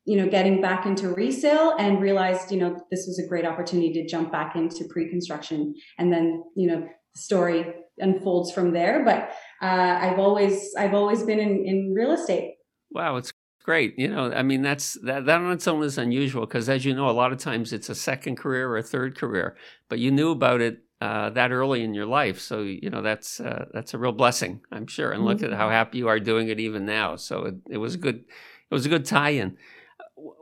you 0.09 0.17
know, 0.17 0.27
getting 0.27 0.59
back 0.59 0.87
into 0.87 1.09
resale 1.09 1.75
and 1.77 2.01
realized, 2.01 2.51
you 2.51 2.57
know, 2.57 2.75
this 2.89 3.05
was 3.05 3.21
a 3.23 3.27
great 3.27 3.45
opportunity 3.45 3.93
to 3.93 4.07
jump 4.07 4.31
back 4.31 4.55
into 4.55 4.83
pre-construction. 4.89 5.75
And 5.99 6.11
then, 6.11 6.43
you 6.55 6.67
know, 6.67 6.79
the 7.13 7.21
story 7.21 7.63
unfolds 7.99 8.51
from 8.51 8.73
there. 8.73 9.05
But 9.05 9.29
uh, 9.61 9.99
I've 10.01 10.17
always, 10.17 10.73
I've 10.75 10.95
always 10.95 11.21
been 11.21 11.39
in, 11.39 11.63
in 11.63 11.93
real 11.95 12.11
estate. 12.11 12.55
Wow, 12.89 13.17
it's 13.17 13.31
great. 13.63 13.99
You 13.99 14.07
know, 14.07 14.33
I 14.33 14.41
mean, 14.41 14.63
that's 14.63 14.97
that, 15.03 15.27
that 15.27 15.41
on 15.41 15.51
its 15.51 15.67
own 15.67 15.83
is 15.83 15.99
unusual 15.99 16.47
because, 16.47 16.69
as 16.69 16.85
you 16.85 16.95
know, 16.95 17.07
a 17.07 17.11
lot 17.11 17.31
of 17.31 17.37
times 17.37 17.71
it's 17.71 17.89
a 17.89 17.93
second 17.93 18.37
career 18.37 18.67
or 18.67 18.77
a 18.79 18.83
third 18.83 19.15
career, 19.15 19.57
but 19.89 19.99
you 19.99 20.09
knew 20.09 20.31
about 20.31 20.59
it 20.59 20.79
uh, 21.01 21.29
that 21.29 21.51
early 21.51 21.83
in 21.83 21.93
your 21.93 22.07
life. 22.07 22.39
So 22.39 22.61
you 22.61 22.89
know 22.89 23.03
that's 23.03 23.39
uh, 23.39 23.65
that's 23.73 23.93
a 23.93 23.99
real 23.99 24.11
blessing, 24.11 24.61
I'm 24.71 24.87
sure. 24.87 25.11
And 25.11 25.23
look 25.23 25.37
mm-hmm. 25.37 25.53
at 25.53 25.57
how 25.57 25.69
happy 25.69 25.99
you 25.99 26.07
are 26.07 26.19
doing 26.19 26.49
it 26.49 26.59
even 26.59 26.87
now. 26.87 27.15
So 27.15 27.45
it, 27.45 27.55
it 27.69 27.77
was 27.77 27.93
a 27.93 27.99
good 27.99 28.15
it 28.15 28.73
was 28.73 28.87
a 28.87 28.89
good 28.89 29.05
tie-in 29.05 29.55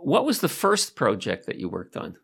what 0.01 0.25
was 0.25 0.41
the 0.41 0.50
first 0.50 0.96
project 0.96 1.46
that 1.46 1.57
you 1.57 1.69
worked 1.69 1.98
on? 1.98 2.17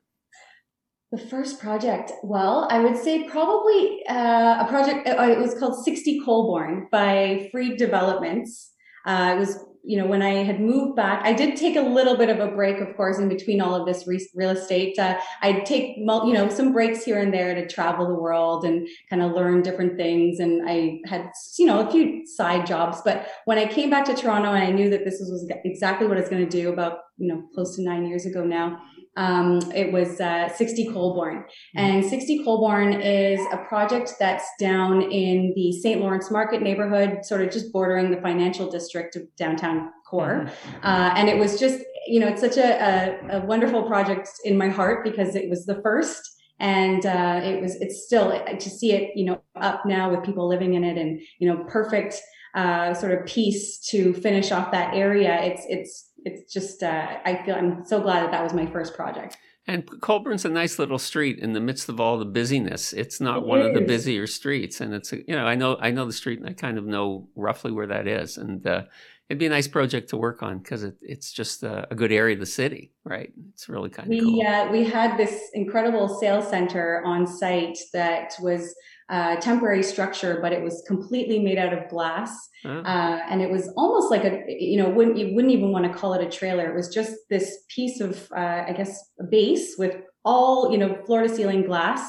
The 1.12 1.20
first 1.20 1.60
project, 1.60 2.12
well, 2.24 2.68
I 2.72 2.80
would 2.80 2.98
say 2.98 3.30
probably 3.30 4.04
uh, 4.10 4.66
a 4.66 4.68
project. 4.68 5.08
Uh, 5.08 5.30
it 5.30 5.38
was 5.38 5.54
called 5.60 5.84
60 5.84 6.22
Colborne 6.22 6.88
by 6.92 7.50
Freed 7.52 7.78
Developments. 7.78 8.72
Uh, 9.06 9.34
it 9.36 9.40
was 9.40 9.60
you 9.86 9.98
know, 9.98 10.08
when 10.08 10.22
I 10.22 10.44
had 10.46 10.62
moved 10.62 10.96
back, 10.96 11.26
I 11.26 11.34
did 11.34 11.58
take 11.58 11.76
a 11.76 11.82
little 11.82 12.16
bit 12.16 12.30
of 12.30 12.40
a 12.40 12.48
break, 12.48 12.80
of 12.80 12.96
course, 12.96 13.20
in 13.20 13.28
between 13.28 13.60
all 13.60 13.76
of 13.76 13.86
this 13.86 14.08
re- 14.08 14.26
real 14.34 14.52
estate. 14.52 14.98
Uh, 14.98 15.20
I'd 15.42 15.66
take, 15.66 15.98
you 15.98 16.06
know, 16.06 16.48
some 16.50 16.72
breaks 16.72 17.04
here 17.04 17.20
and 17.20 17.34
there 17.34 17.54
to 17.54 17.68
travel 17.68 18.08
the 18.08 18.14
world 18.14 18.64
and 18.64 18.88
kind 19.10 19.22
of 19.22 19.34
learn 19.34 19.62
different 19.62 19.98
things. 19.98 20.40
And 20.40 20.62
I 20.68 21.02
had, 21.06 21.30
you 21.60 21.66
know, 21.66 21.86
a 21.86 21.92
few 21.92 22.26
side 22.26 22.66
jobs. 22.66 23.02
But 23.04 23.28
when 23.44 23.58
I 23.58 23.66
came 23.66 23.90
back 23.90 24.06
to 24.06 24.16
Toronto 24.16 24.54
and 24.54 24.64
I 24.64 24.72
knew 24.72 24.90
that 24.90 25.04
this 25.04 25.20
was 25.20 25.52
exactly 25.66 26.08
what 26.08 26.16
I 26.16 26.22
was 26.22 26.30
going 26.30 26.48
to 26.48 26.50
do 26.50 26.72
about, 26.72 27.00
you 27.24 27.34
know, 27.34 27.44
close 27.56 27.76
to 27.78 27.84
nine 27.84 28.06
years 28.06 28.26
ago 28.26 28.44
now, 28.44 28.82
um, 29.16 29.60
it 29.74 29.94
was 29.94 30.20
uh, 30.20 30.50
60 30.50 30.92
Colborne. 30.92 31.44
Mm-hmm. 31.44 31.80
And 31.80 32.06
60 32.06 32.44
Colborne 32.44 32.94
is 32.94 33.40
a 33.52 33.58
project 33.70 34.14
that's 34.20 34.46
down 34.60 35.02
in 35.04 35.54
the 35.56 35.72
St. 35.72 36.02
Lawrence 36.02 36.32
Market 36.32 36.62
neighborhood, 36.62 37.24
sort 37.24 37.42
of 37.42 37.52
just 37.52 37.72
bordering 37.72 38.12
the 38.12 38.22
financial 38.22 38.70
district 38.70 39.16
of 39.16 39.24
downtown 39.38 39.92
core. 40.10 40.46
Mm-hmm. 40.46 40.86
Uh, 40.86 41.14
and 41.16 41.30
it 41.30 41.38
was 41.38 41.60
just, 41.60 41.84
you 42.08 42.20
know, 42.20 42.28
it's 42.28 42.42
such 42.42 42.58
a, 42.58 43.20
a, 43.32 43.38
a, 43.38 43.46
wonderful 43.46 43.84
project 43.84 44.30
in 44.44 44.58
my 44.58 44.68
heart 44.68 45.06
because 45.06 45.36
it 45.36 45.50
was 45.50 45.66
the 45.66 45.80
first. 45.82 46.22
And 46.60 47.06
uh, 47.06 47.40
it 47.44 47.62
was, 47.62 47.76
it's 47.76 48.06
still 48.06 48.44
to 48.46 48.70
see 48.70 48.94
it, 48.94 49.12
you 49.16 49.26
know, 49.26 49.42
up 49.56 49.86
now 49.86 50.12
with 50.12 50.24
people 50.24 50.48
living 50.48 50.74
in 50.74 50.84
it 50.84 50.98
and, 50.98 51.20
you 51.40 51.48
know, 51.48 51.64
perfect 51.66 52.20
uh, 52.56 52.94
sort 52.94 53.12
of 53.12 53.26
piece 53.26 53.80
to 53.90 54.14
finish 54.14 54.52
off 54.52 54.72
that 54.72 54.94
area. 54.94 55.42
It's, 55.42 55.66
it's, 55.68 56.13
it's 56.26 56.52
just 56.52 56.84
uh, 56.84 57.18
I 57.26 57.42
feel 57.46 57.56
I'm 57.56 57.86
so 57.86 58.02
glad 58.02 58.24
that 58.24 58.32
that 58.32 58.44
was 58.44 58.54
my 58.54 58.66
first 58.66 58.96
project. 58.96 59.38
And 59.66 59.86
Colborne's 60.02 60.44
a 60.44 60.50
nice 60.50 60.78
little 60.78 61.00
street 61.00 61.40
in 61.40 61.54
the 61.54 61.62
midst 61.62 61.88
of 61.88 61.98
all 62.00 62.18
the 62.18 62.26
busyness. 62.26 62.92
It's 62.92 63.22
not 63.22 63.38
it 63.38 63.46
one 63.46 63.62
is. 63.62 63.68
of 63.68 63.74
the 63.76 63.82
busier 63.82 64.28
streets, 64.28 64.82
and 64.82 64.94
it's 64.94 65.12
you 65.12 65.24
know 65.28 65.46
I 65.46 65.56
know 65.56 65.78
I 65.80 65.92
know 65.92 66.06
the 66.06 66.14
street 66.14 66.40
and 66.40 66.50
I 66.50 66.54
kind 66.54 66.78
of 66.78 66.86
know 66.86 67.30
roughly 67.36 67.72
where 67.72 67.88
that 67.88 68.08
is, 68.08 68.38
and 68.38 68.66
uh, 68.68 68.84
it'd 69.30 69.40
be 69.40 69.46
a 69.46 69.50
nice 69.50 69.68
project 69.68 70.10
to 70.10 70.18
work 70.18 70.44
on 70.44 70.60
because 70.60 70.84
it, 70.84 70.96
it's 71.02 71.32
just 71.32 71.64
a, 71.64 71.88
a, 71.90 71.96
good 71.96 72.12
area 72.12 72.34
of 72.34 72.40
the 72.40 72.46
city, 72.46 72.92
right? 73.06 73.32
It's 73.54 73.70
really 73.70 73.90
kind 73.90 74.08
of 74.08 74.10
we, 74.10 74.20
cool. 74.20 74.46
Uh, 74.46 74.70
we 74.72 74.84
had 74.84 75.18
this 75.18 75.50
incredible 75.54 76.08
sales 76.20 76.50
center 76.50 77.02
on 77.06 77.26
site 77.26 77.78
that 77.94 78.34
was 78.42 78.76
uh, 79.14 79.36
temporary 79.36 79.84
structure, 79.84 80.40
but 80.42 80.52
it 80.52 80.62
was 80.68 80.84
completely 80.88 81.38
made 81.48 81.60
out 81.64 81.74
of 81.78 81.88
glass. 81.88 82.32
Oh. 82.66 82.80
Uh, 82.80 83.20
and 83.30 83.44
it 83.46 83.50
was 83.56 83.72
almost 83.78 84.10
like 84.10 84.24
a, 84.24 84.44
you 84.48 84.78
know, 84.80 84.90
wouldn't, 84.90 85.18
you 85.20 85.36
wouldn't 85.36 85.54
even 85.54 85.70
want 85.72 85.86
to 85.86 85.94
call 86.00 86.16
it 86.16 86.26
a 86.26 86.30
trailer. 86.40 86.66
It 86.68 86.76
was 86.76 86.90
just 86.90 87.14
this 87.30 87.48
piece 87.76 88.02
of, 88.02 88.12
uh, 88.36 88.62
I 88.70 88.74
guess, 88.76 88.92
a 89.20 89.26
base 89.26 89.76
with 89.78 89.96
all, 90.26 90.72
you 90.72 90.80
know, 90.80 90.98
floor 91.06 91.22
to 91.22 91.30
ceiling 91.30 91.64
glass. 91.64 92.02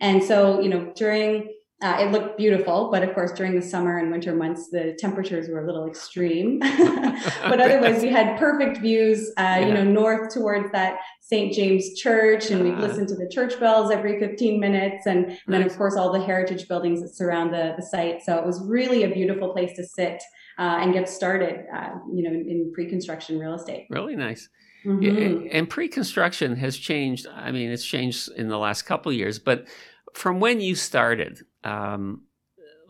And 0.00 0.22
so, 0.22 0.60
you 0.60 0.68
know, 0.68 0.92
during 0.94 1.52
uh, 1.82 1.96
it 1.98 2.12
looked 2.12 2.38
beautiful, 2.38 2.90
but 2.92 3.02
of 3.02 3.12
course, 3.12 3.32
during 3.32 3.56
the 3.56 3.62
summer 3.62 3.98
and 3.98 4.10
winter 4.10 4.34
months, 4.34 4.68
the 4.68 4.96
temperatures 5.00 5.48
were 5.48 5.64
a 5.64 5.66
little 5.66 5.88
extreme. 5.88 6.58
but 6.60 7.60
otherwise, 7.60 8.02
we 8.02 8.08
had 8.08 8.38
perfect 8.38 8.78
views, 8.78 9.30
uh, 9.30 9.42
yeah. 9.42 9.66
you 9.66 9.74
know, 9.74 9.82
north 9.82 10.32
towards 10.32 10.70
that 10.70 10.98
St. 11.20 11.52
James 11.52 11.98
Church, 11.98 12.50
and 12.50 12.62
we'd 12.62 12.78
listen 12.78 13.06
to 13.08 13.16
the 13.16 13.28
church 13.28 13.58
bells 13.58 13.90
every 13.90 14.20
15 14.20 14.60
minutes. 14.60 15.06
And, 15.06 15.26
and 15.26 15.38
then, 15.48 15.62
of 15.62 15.76
course, 15.76 15.96
all 15.96 16.12
the 16.12 16.22
heritage 16.22 16.68
buildings 16.68 17.02
that 17.02 17.16
surround 17.16 17.52
the, 17.52 17.74
the 17.76 17.82
site. 17.82 18.22
So 18.22 18.38
it 18.38 18.46
was 18.46 18.62
really 18.64 19.02
a 19.02 19.08
beautiful 19.08 19.52
place 19.52 19.74
to 19.76 19.84
sit 19.84 20.22
uh, 20.58 20.78
and 20.80 20.92
get 20.92 21.08
started, 21.08 21.64
uh, 21.74 21.90
you 22.14 22.22
know, 22.22 22.30
in, 22.30 22.48
in 22.48 22.72
pre 22.72 22.88
construction 22.88 23.38
real 23.38 23.54
estate. 23.54 23.86
Really 23.90 24.14
nice. 24.14 24.48
Mm-hmm. 24.84 25.48
And 25.50 25.68
pre 25.68 25.88
construction 25.88 26.54
has 26.56 26.76
changed. 26.76 27.26
I 27.34 27.50
mean, 27.50 27.70
it's 27.70 27.84
changed 27.84 28.30
in 28.36 28.48
the 28.48 28.58
last 28.58 28.82
couple 28.82 29.12
years, 29.12 29.40
but 29.40 29.66
from 30.14 30.40
when 30.40 30.60
you 30.60 30.74
started, 30.74 31.40
um, 31.64 32.22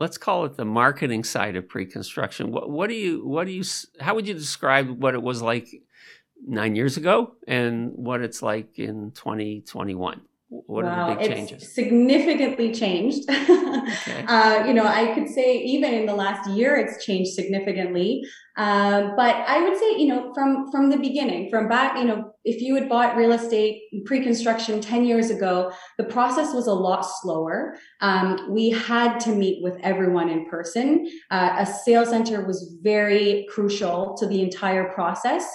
let's 0.00 0.18
call 0.18 0.44
it 0.44 0.56
the 0.56 0.64
marketing 0.64 1.24
side 1.24 1.56
of 1.56 1.68
pre-construction. 1.68 2.50
What, 2.50 2.70
what 2.70 2.88
do 2.88 2.94
you, 2.94 3.26
what 3.26 3.46
do 3.46 3.52
you, 3.52 3.64
how 4.00 4.14
would 4.14 4.26
you 4.26 4.34
describe 4.34 4.88
what 4.88 5.14
it 5.14 5.22
was 5.22 5.42
like 5.42 5.68
nine 6.46 6.74
years 6.74 6.96
ago 6.96 7.34
and 7.46 7.92
what 7.94 8.20
it's 8.20 8.42
like 8.42 8.78
in 8.78 9.12
2021? 9.12 10.22
What 10.66 10.84
wow, 10.84 11.08
are 11.08 11.14
the 11.14 11.20
big 11.20 11.36
changes? 11.36 11.62
It's 11.62 11.74
significantly 11.74 12.72
changed. 12.72 13.28
okay. 13.28 14.24
uh, 14.28 14.64
you 14.66 14.74
know, 14.74 14.86
I 14.86 15.12
could 15.14 15.28
say 15.28 15.58
even 15.58 15.92
in 15.92 16.06
the 16.06 16.14
last 16.14 16.48
year, 16.50 16.76
it's 16.76 17.04
changed 17.04 17.32
significantly. 17.32 18.22
Um, 18.56 19.14
but 19.16 19.34
I 19.34 19.62
would 19.62 19.78
say, 19.78 19.96
you 19.96 20.08
know, 20.08 20.32
from 20.34 20.70
from 20.70 20.90
the 20.90 20.98
beginning, 20.98 21.48
from 21.50 21.68
back, 21.68 21.96
you 21.96 22.04
know, 22.04 22.32
if 22.44 22.60
you 22.60 22.74
had 22.74 22.88
bought 22.88 23.16
real 23.16 23.32
estate 23.32 23.82
pre-construction 24.04 24.80
10 24.80 25.04
years 25.04 25.30
ago, 25.30 25.72
the 25.96 26.04
process 26.04 26.52
was 26.52 26.66
a 26.66 26.74
lot 26.74 27.02
slower. 27.02 27.76
Um, 28.00 28.48
we 28.50 28.70
had 28.70 29.18
to 29.20 29.30
meet 29.30 29.62
with 29.62 29.78
everyone 29.82 30.28
in 30.28 30.46
person. 30.50 31.08
Uh, 31.30 31.56
a 31.58 31.66
sales 31.66 32.10
center 32.10 32.44
was 32.44 32.76
very 32.82 33.46
crucial 33.50 34.16
to 34.18 34.26
the 34.26 34.42
entire 34.42 34.92
process 34.92 35.46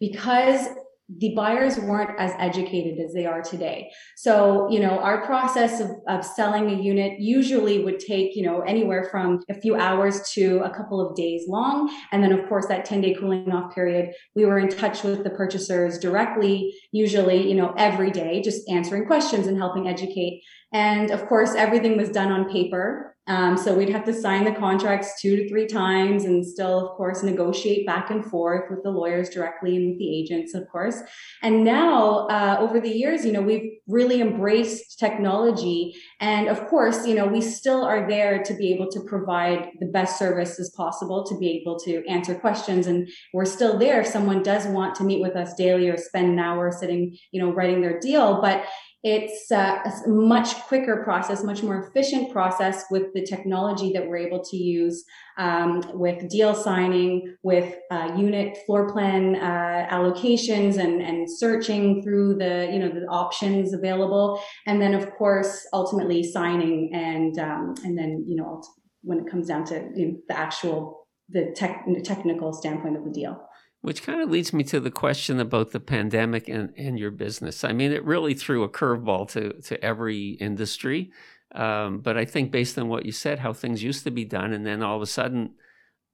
because 0.00 0.68
the 1.08 1.32
buyers 1.36 1.78
weren't 1.78 2.18
as 2.18 2.32
educated 2.38 2.98
as 2.98 3.12
they 3.12 3.26
are 3.26 3.40
today. 3.40 3.90
So, 4.16 4.68
you 4.70 4.80
know, 4.80 4.98
our 4.98 5.24
process 5.24 5.80
of, 5.80 5.90
of 6.08 6.24
selling 6.24 6.68
a 6.70 6.82
unit 6.82 7.20
usually 7.20 7.84
would 7.84 8.00
take, 8.00 8.34
you 8.34 8.42
know, 8.42 8.60
anywhere 8.62 9.08
from 9.10 9.40
a 9.48 9.54
few 9.54 9.76
hours 9.76 10.28
to 10.32 10.58
a 10.64 10.70
couple 10.70 11.00
of 11.00 11.16
days 11.16 11.44
long. 11.46 11.94
And 12.10 12.22
then, 12.22 12.32
of 12.32 12.48
course, 12.48 12.66
that 12.66 12.84
10 12.84 13.00
day 13.00 13.14
cooling 13.14 13.52
off 13.52 13.74
period, 13.74 14.12
we 14.34 14.44
were 14.46 14.58
in 14.58 14.68
touch 14.68 15.04
with 15.04 15.22
the 15.22 15.30
purchasers 15.30 15.98
directly, 15.98 16.74
usually, 16.92 17.48
you 17.48 17.54
know, 17.54 17.72
every 17.78 18.10
day, 18.10 18.42
just 18.42 18.68
answering 18.68 19.06
questions 19.06 19.46
and 19.46 19.56
helping 19.56 19.88
educate. 19.88 20.42
And 20.72 21.10
of 21.10 21.26
course, 21.26 21.54
everything 21.54 21.96
was 21.96 22.10
done 22.10 22.32
on 22.32 22.50
paper. 22.50 23.15
Um, 23.28 23.56
so 23.56 23.74
we'd 23.74 23.88
have 23.88 24.04
to 24.04 24.14
sign 24.14 24.44
the 24.44 24.52
contracts 24.52 25.20
two 25.20 25.36
to 25.36 25.48
three 25.48 25.66
times 25.66 26.24
and 26.24 26.46
still, 26.46 26.88
of 26.88 26.96
course, 26.96 27.22
negotiate 27.22 27.84
back 27.84 28.10
and 28.10 28.24
forth 28.24 28.70
with 28.70 28.82
the 28.82 28.90
lawyers 28.90 29.30
directly 29.30 29.76
and 29.76 29.90
with 29.90 29.98
the 29.98 30.16
agents, 30.16 30.54
of 30.54 30.68
course. 30.68 31.00
And 31.42 31.64
now, 31.64 32.28
uh, 32.28 32.58
over 32.60 32.80
the 32.80 32.88
years, 32.88 33.24
you 33.24 33.32
know, 33.32 33.42
we've 33.42 33.72
really 33.88 34.20
embraced 34.20 34.98
technology. 34.98 35.96
And 36.20 36.48
of 36.48 36.66
course, 36.68 37.06
you 37.06 37.14
know, 37.14 37.26
we 37.26 37.40
still 37.40 37.84
are 37.84 38.08
there 38.08 38.42
to 38.44 38.54
be 38.54 38.72
able 38.72 38.90
to 38.92 39.00
provide 39.00 39.70
the 39.80 39.86
best 39.86 40.18
service 40.18 40.60
as 40.60 40.70
possible, 40.70 41.24
to 41.26 41.36
be 41.38 41.50
able 41.60 41.78
to 41.80 42.06
answer 42.06 42.34
questions. 42.34 42.86
And 42.86 43.08
we're 43.34 43.44
still 43.44 43.78
there 43.78 44.00
if 44.00 44.06
someone 44.06 44.42
does 44.42 44.66
want 44.66 44.94
to 44.96 45.04
meet 45.04 45.20
with 45.20 45.34
us 45.36 45.54
daily 45.54 45.88
or 45.88 45.96
spend 45.96 46.30
an 46.30 46.38
hour 46.38 46.70
sitting, 46.70 47.16
you 47.32 47.40
know, 47.40 47.52
writing 47.52 47.80
their 47.80 47.98
deal. 47.98 48.40
But 48.40 48.64
it's 49.02 49.52
uh, 49.52 49.78
a 50.06 50.08
much 50.08 50.54
quicker 50.62 51.02
process, 51.04 51.44
much 51.44 51.62
more 51.62 51.80
efficient 51.80 52.32
process 52.32 52.84
with 52.90 53.12
the 53.14 53.22
technology 53.24 53.92
that 53.92 54.06
we're 54.06 54.16
able 54.16 54.42
to 54.44 54.56
use 54.56 55.04
um, 55.38 55.82
with 55.94 56.28
deal 56.28 56.54
signing, 56.54 57.36
with 57.42 57.74
uh, 57.90 58.14
unit 58.16 58.58
floor 58.66 58.90
plan 58.90 59.36
uh, 59.36 59.86
allocations, 59.90 60.78
and 60.78 61.02
and 61.02 61.30
searching 61.30 62.02
through 62.02 62.34
the 62.36 62.68
you 62.72 62.78
know 62.78 62.88
the 62.88 63.06
options 63.06 63.74
available, 63.74 64.42
and 64.66 64.80
then 64.80 64.94
of 64.94 65.10
course 65.12 65.66
ultimately 65.72 66.22
signing 66.22 66.90
and 66.92 67.38
um, 67.38 67.74
and 67.84 67.96
then 67.96 68.24
you 68.26 68.36
know 68.36 68.62
when 69.02 69.20
it 69.20 69.30
comes 69.30 69.46
down 69.46 69.64
to 69.64 69.88
you 69.94 70.06
know, 70.06 70.16
the 70.28 70.36
actual 70.36 71.06
the 71.28 71.52
tech, 71.56 71.84
technical 72.04 72.52
standpoint 72.52 72.96
of 72.96 73.04
the 73.04 73.10
deal. 73.10 73.40
Which 73.86 74.02
kind 74.02 74.20
of 74.20 74.28
leads 74.30 74.52
me 74.52 74.64
to 74.64 74.80
the 74.80 74.90
question 74.90 75.38
about 75.38 75.70
the 75.70 75.78
pandemic 75.78 76.48
and, 76.48 76.74
and 76.76 76.98
your 76.98 77.12
business. 77.12 77.62
I 77.62 77.72
mean, 77.72 77.92
it 77.92 78.04
really 78.04 78.34
threw 78.34 78.64
a 78.64 78.68
curveball 78.68 79.30
to, 79.30 79.62
to 79.62 79.80
every 79.80 80.30
industry. 80.40 81.12
Um, 81.54 82.00
but 82.00 82.16
I 82.16 82.24
think 82.24 82.50
based 82.50 82.76
on 82.80 82.88
what 82.88 83.06
you 83.06 83.12
said, 83.12 83.38
how 83.38 83.52
things 83.52 83.84
used 83.84 84.02
to 84.02 84.10
be 84.10 84.24
done, 84.24 84.52
and 84.52 84.66
then 84.66 84.82
all 84.82 84.96
of 84.96 85.02
a 85.02 85.06
sudden 85.06 85.54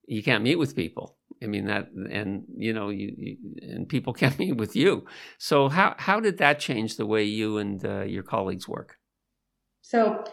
you 0.05 0.23
can't 0.23 0.45
meet 0.45 0.57
with 0.57 0.77
people. 0.77 1.17
I 1.43 1.47
mean 1.47 1.65
that, 1.69 1.89
and 2.11 2.45
you 2.55 2.75
know, 2.75 2.91
you, 2.91 3.15
you 3.17 3.37
and 3.63 3.89
people 3.89 4.13
can't 4.21 4.39
meet 4.39 4.59
with 4.59 4.77
you. 4.77 5.07
So 5.39 5.71
how 5.71 5.95
how 5.97 6.21
did 6.21 6.37
that 6.39 6.61
change 6.61 6.99
the 6.99 7.07
way 7.07 7.25
you 7.25 7.57
and 7.57 7.83
uh, 7.83 8.03
your 8.03 8.23
colleagues 8.23 8.69
work? 8.69 8.99
So 9.81 10.25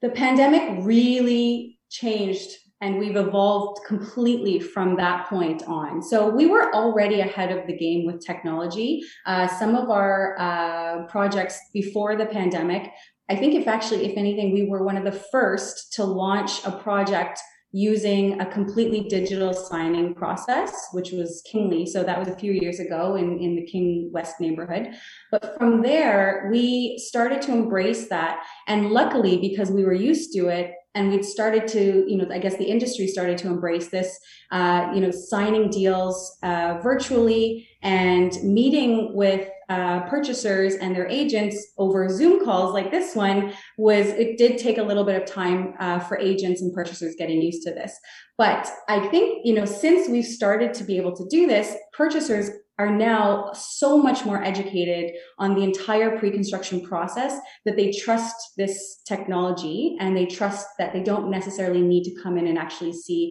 the 0.00 0.08
pandemic 0.08 0.86
really 0.86 1.80
changed 1.90 2.48
and 2.80 2.98
we've 2.98 3.16
evolved 3.16 3.80
completely 3.86 4.60
from 4.60 4.96
that 4.96 5.26
point 5.28 5.62
on. 5.66 6.02
So 6.02 6.28
we 6.28 6.46
were 6.46 6.72
already 6.74 7.20
ahead 7.20 7.50
of 7.50 7.66
the 7.66 7.76
game 7.76 8.06
with 8.06 8.24
technology. 8.24 9.02
Uh, 9.26 9.48
some 9.48 9.74
of 9.74 9.90
our 9.90 10.36
uh, 10.38 11.06
projects 11.06 11.58
before 11.72 12.16
the 12.16 12.26
pandemic, 12.26 12.90
I 13.28 13.36
think 13.36 13.54
if 13.54 13.66
actually, 13.66 14.06
if 14.06 14.16
anything, 14.16 14.54
we 14.54 14.64
were 14.64 14.84
one 14.84 14.96
of 14.96 15.04
the 15.04 15.12
first 15.12 15.92
to 15.94 16.04
launch 16.04 16.64
a 16.64 16.72
project 16.72 17.40
using 17.72 18.40
a 18.40 18.46
completely 18.46 19.06
digital 19.08 19.52
signing 19.52 20.14
process, 20.14 20.88
which 20.92 21.10
was 21.12 21.42
Kingly. 21.50 21.84
So 21.84 22.02
that 22.02 22.18
was 22.18 22.28
a 22.28 22.36
few 22.36 22.52
years 22.52 22.80
ago 22.80 23.16
in, 23.16 23.38
in 23.38 23.56
the 23.56 23.66
King 23.66 24.10
West 24.10 24.40
neighborhood. 24.40 24.94
But 25.30 25.54
from 25.58 25.82
there, 25.82 26.48
we 26.50 26.96
started 26.98 27.42
to 27.42 27.52
embrace 27.52 28.08
that. 28.08 28.42
And 28.66 28.90
luckily, 28.90 29.36
because 29.36 29.70
we 29.70 29.84
were 29.84 29.92
used 29.92 30.32
to 30.32 30.48
it, 30.48 30.72
and 30.98 31.10
we'd 31.10 31.24
started 31.24 31.68
to 31.68 32.04
you 32.10 32.16
know 32.16 32.26
i 32.32 32.38
guess 32.38 32.56
the 32.56 32.64
industry 32.64 33.06
started 33.06 33.38
to 33.38 33.46
embrace 33.46 33.88
this 33.88 34.18
uh, 34.50 34.90
you 34.94 35.00
know 35.00 35.10
signing 35.10 35.70
deals 35.70 36.36
uh, 36.42 36.78
virtually 36.82 37.68
and 37.82 38.32
meeting 38.42 39.14
with 39.14 39.48
uh, 39.68 40.00
purchasers 40.08 40.74
and 40.74 40.96
their 40.96 41.06
agents 41.06 41.56
over 41.78 42.08
zoom 42.08 42.44
calls 42.44 42.74
like 42.74 42.90
this 42.90 43.14
one 43.14 43.52
was 43.76 44.06
it 44.08 44.36
did 44.38 44.58
take 44.58 44.78
a 44.78 44.82
little 44.82 45.04
bit 45.04 45.20
of 45.20 45.24
time 45.24 45.74
uh, 45.78 46.00
for 46.00 46.18
agents 46.18 46.62
and 46.62 46.74
purchasers 46.74 47.14
getting 47.16 47.40
used 47.40 47.62
to 47.62 47.70
this. 47.72 47.92
But 48.36 48.68
i 48.88 49.06
think 49.08 49.46
you 49.46 49.54
know 49.54 49.64
since 49.64 50.08
we've 50.08 50.24
started 50.24 50.74
to 50.74 50.84
be 50.84 50.96
able 50.96 51.14
to 51.16 51.26
do 51.28 51.46
this 51.46 51.76
purchasers 51.92 52.50
are 52.78 52.90
now 52.90 53.50
so 53.52 53.98
much 53.98 54.24
more 54.24 54.42
educated 54.42 55.12
on 55.38 55.54
the 55.54 55.62
entire 55.62 56.16
pre-construction 56.18 56.80
process 56.80 57.38
that 57.64 57.76
they 57.76 57.90
trust 57.90 58.34
this 58.56 59.00
technology 59.06 59.96
and 60.00 60.16
they 60.16 60.26
trust 60.26 60.66
that 60.78 60.92
they 60.92 61.02
don't 61.02 61.30
necessarily 61.30 61.82
need 61.82 62.04
to 62.04 62.22
come 62.22 62.38
in 62.38 62.46
and 62.46 62.58
actually 62.58 62.92
see 62.92 63.30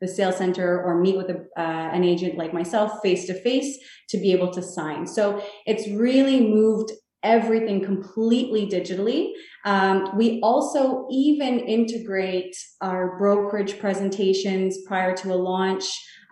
the 0.00 0.08
sales 0.08 0.36
center 0.36 0.82
or 0.82 1.00
meet 1.00 1.16
with 1.16 1.30
a, 1.30 1.46
uh, 1.56 1.90
an 1.92 2.04
agent 2.04 2.36
like 2.36 2.52
myself 2.52 3.00
face 3.02 3.26
to 3.26 3.34
face 3.34 3.78
to 4.08 4.18
be 4.18 4.32
able 4.32 4.52
to 4.52 4.62
sign. 4.62 5.06
So 5.06 5.42
it's 5.66 5.88
really 5.88 6.40
moved 6.40 6.92
everything 7.24 7.82
completely 7.82 8.68
digitally. 8.68 9.32
Um, 9.64 10.16
we 10.16 10.40
also 10.42 11.08
even 11.10 11.58
integrate 11.58 12.54
our 12.82 13.16
brokerage 13.18 13.78
presentations 13.78 14.78
prior 14.86 15.16
to 15.16 15.32
a 15.32 15.34
launch. 15.34 15.84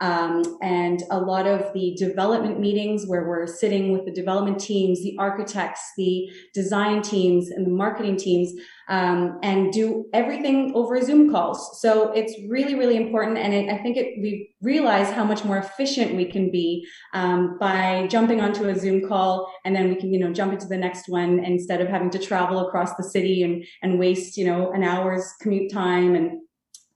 Um, 0.02 0.58
and 0.60 1.00
a 1.12 1.20
lot 1.20 1.46
of 1.46 1.72
the 1.74 1.94
development 1.96 2.58
meetings 2.58 3.06
where 3.06 3.28
we're 3.28 3.46
sitting 3.46 3.92
with 3.92 4.04
the 4.04 4.10
development 4.10 4.58
teams, 4.58 5.00
the 5.00 5.14
architects, 5.16 5.92
the 5.96 6.28
design 6.52 7.02
teams, 7.02 7.50
and 7.50 7.64
the 7.64 7.70
marketing 7.70 8.16
teams, 8.16 8.52
um, 8.88 9.38
and 9.44 9.72
do 9.72 10.06
everything 10.12 10.72
over 10.74 11.00
Zoom 11.00 11.30
calls. 11.30 11.80
So 11.80 12.10
it's 12.12 12.34
really, 12.50 12.74
really 12.74 12.96
important. 12.96 13.38
And 13.38 13.54
it, 13.54 13.68
I 13.68 13.78
think 13.78 13.96
it, 13.96 14.20
we 14.20 14.52
realize 14.60 15.08
how 15.12 15.22
much 15.22 15.44
more 15.44 15.58
efficient 15.58 16.16
we 16.16 16.24
can 16.24 16.50
be 16.50 16.84
um, 17.14 17.56
by 17.60 18.08
jumping 18.08 18.40
onto 18.40 18.68
a 18.68 18.76
Zoom 18.76 19.06
call, 19.06 19.54
and 19.64 19.74
then 19.76 19.88
we 19.88 19.94
can, 19.94 20.12
you 20.12 20.18
know, 20.18 20.32
jump 20.32 20.52
into 20.52 20.66
the 20.66 20.76
next 20.76 21.08
one 21.08 21.44
instead 21.44 21.80
of 21.80 21.86
having 21.86 22.10
to 22.10 22.18
travel 22.18 22.66
across 22.66 22.96
the 22.96 23.04
city 23.04 23.44
and 23.44 23.64
and 23.82 24.00
waste, 24.00 24.36
you 24.36 24.46
know, 24.46 24.72
an 24.72 24.82
hour's 24.82 25.32
commute 25.40 25.70
time 25.70 26.16
and 26.16 26.40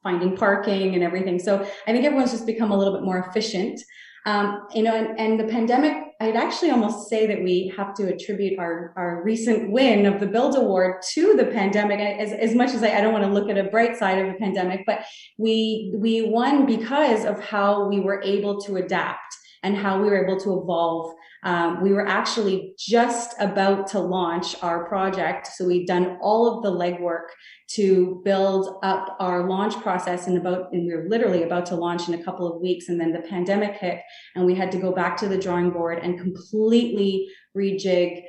finding 0.06 0.36
parking 0.36 0.94
and 0.94 1.02
everything. 1.02 1.36
So 1.40 1.60
I 1.86 1.92
think 1.92 2.04
everyone's 2.04 2.30
just 2.30 2.46
become 2.46 2.70
a 2.70 2.78
little 2.78 2.94
bit 2.94 3.02
more 3.02 3.18
efficient. 3.18 3.80
Um, 4.24 4.66
you 4.72 4.84
know, 4.84 4.94
and, 4.94 5.18
and, 5.20 5.38
the 5.38 5.52
pandemic, 5.52 5.94
I'd 6.20 6.34
actually 6.34 6.70
almost 6.70 7.08
say 7.08 7.26
that 7.28 7.42
we 7.44 7.72
have 7.76 7.94
to 7.94 8.12
attribute 8.12 8.58
our, 8.58 8.92
our 8.96 9.22
recent 9.22 9.70
win 9.70 10.04
of 10.04 10.18
the 10.18 10.26
BILD 10.26 10.56
Award 10.56 11.02
to 11.14 11.34
the 11.34 11.46
pandemic. 11.46 12.00
As, 12.00 12.32
as 12.32 12.54
much 12.54 12.70
as 12.70 12.82
I, 12.82 12.98
I 12.98 13.00
don't 13.00 13.12
want 13.12 13.24
to 13.24 13.30
look 13.30 13.48
at 13.48 13.58
a 13.58 13.70
bright 13.70 13.96
side 13.96 14.18
of 14.18 14.26
the 14.26 14.38
pandemic, 14.38 14.80
but 14.84 15.04
we 15.38 15.92
we 15.96 16.22
won 16.22 16.66
because 16.66 17.24
of 17.24 17.40
how 17.40 17.88
we 17.88 18.00
were 18.00 18.20
able 18.22 18.60
to 18.62 18.76
adapt 18.76 19.32
and 19.62 19.76
how 19.76 20.00
we 20.00 20.08
were 20.08 20.24
able 20.24 20.40
to 20.40 20.60
evolve 20.60 21.14
um, 21.46 21.80
we 21.80 21.92
were 21.92 22.04
actually 22.04 22.74
just 22.76 23.36
about 23.38 23.86
to 23.86 24.00
launch 24.00 24.60
our 24.64 24.88
project. 24.88 25.46
So 25.46 25.64
we'd 25.64 25.86
done 25.86 26.18
all 26.20 26.52
of 26.52 26.64
the 26.64 26.72
legwork 26.72 27.28
to 27.74 28.20
build 28.24 28.80
up 28.82 29.16
our 29.20 29.48
launch 29.48 29.80
process 29.80 30.26
and 30.26 30.36
about, 30.36 30.72
and 30.72 30.88
we 30.88 30.92
were 30.92 31.06
literally 31.08 31.44
about 31.44 31.64
to 31.66 31.76
launch 31.76 32.08
in 32.08 32.14
a 32.14 32.24
couple 32.24 32.52
of 32.52 32.60
weeks. 32.60 32.88
And 32.88 33.00
then 33.00 33.12
the 33.12 33.20
pandemic 33.20 33.76
hit 33.76 34.00
and 34.34 34.44
we 34.44 34.56
had 34.56 34.72
to 34.72 34.78
go 34.78 34.90
back 34.90 35.16
to 35.18 35.28
the 35.28 35.38
drawing 35.38 35.70
board 35.70 36.00
and 36.02 36.18
completely 36.18 37.28
rejig 37.56 38.24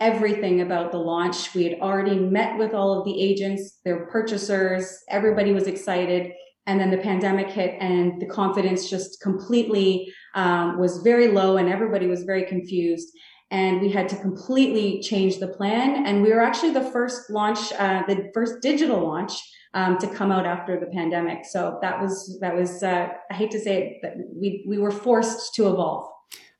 everything 0.00 0.62
about 0.62 0.90
the 0.90 0.98
launch. 0.98 1.54
We 1.54 1.64
had 1.64 1.80
already 1.80 2.18
met 2.18 2.58
with 2.58 2.72
all 2.72 2.98
of 2.98 3.04
the 3.04 3.20
agents, 3.20 3.80
their 3.84 4.06
purchasers, 4.06 4.90
everybody 5.10 5.52
was 5.52 5.66
excited 5.66 6.32
and 6.68 6.78
then 6.78 6.90
the 6.90 6.98
pandemic 6.98 7.48
hit 7.48 7.76
and 7.80 8.20
the 8.20 8.26
confidence 8.26 8.90
just 8.90 9.22
completely 9.22 10.12
um, 10.34 10.78
was 10.78 10.98
very 10.98 11.28
low 11.28 11.56
and 11.56 11.68
everybody 11.68 12.06
was 12.06 12.24
very 12.24 12.44
confused. 12.44 13.08
And 13.50 13.80
we 13.80 13.90
had 13.90 14.06
to 14.10 14.16
completely 14.16 15.00
change 15.00 15.38
the 15.38 15.48
plan. 15.48 16.04
And 16.04 16.22
we 16.22 16.30
were 16.30 16.42
actually 16.42 16.72
the 16.72 16.84
first 16.84 17.30
launch 17.30 17.72
uh, 17.72 18.02
the 18.06 18.30
first 18.34 18.60
digital 18.60 19.00
launch 19.02 19.32
um, 19.72 19.96
to 19.98 20.06
come 20.08 20.30
out 20.30 20.44
after 20.44 20.78
the 20.78 20.86
pandemic. 20.86 21.46
So 21.46 21.78
that 21.80 22.00
was 22.02 22.38
that 22.42 22.54
was 22.54 22.82
uh, 22.82 23.08
i 23.30 23.34
hate 23.34 23.50
to 23.52 23.60
say 23.60 23.74
it 23.82 23.88
but 24.02 24.12
we 24.40 24.64
we 24.68 24.76
were 24.76 24.90
forced 24.90 25.54
to 25.54 25.68
evolve. 25.68 26.04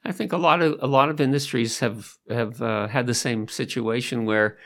I 0.07 0.13
think 0.13 0.33
a 0.33 0.39
lot 0.39 0.63
of 0.63 0.79
a 0.81 0.87
lot 0.87 1.11
of 1.11 1.21
industries 1.21 1.81
have 1.81 2.15
have 2.31 2.63
uh, 2.63 2.89
had 2.89 3.07
the 3.07 3.15
same 3.27 3.47
situation 3.49 4.25
where 4.25 4.57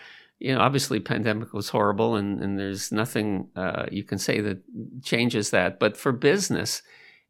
you 0.42 0.52
know, 0.52 0.60
obviously, 0.60 0.98
pandemic 0.98 1.52
was 1.52 1.68
horrible, 1.68 2.16
and, 2.16 2.42
and 2.42 2.58
there's 2.58 2.90
nothing 2.90 3.48
uh, 3.54 3.86
you 3.92 4.02
can 4.02 4.18
say 4.18 4.40
that 4.40 4.58
changes 5.04 5.50
that. 5.50 5.78
But 5.78 5.96
for 5.96 6.10
business, 6.10 6.82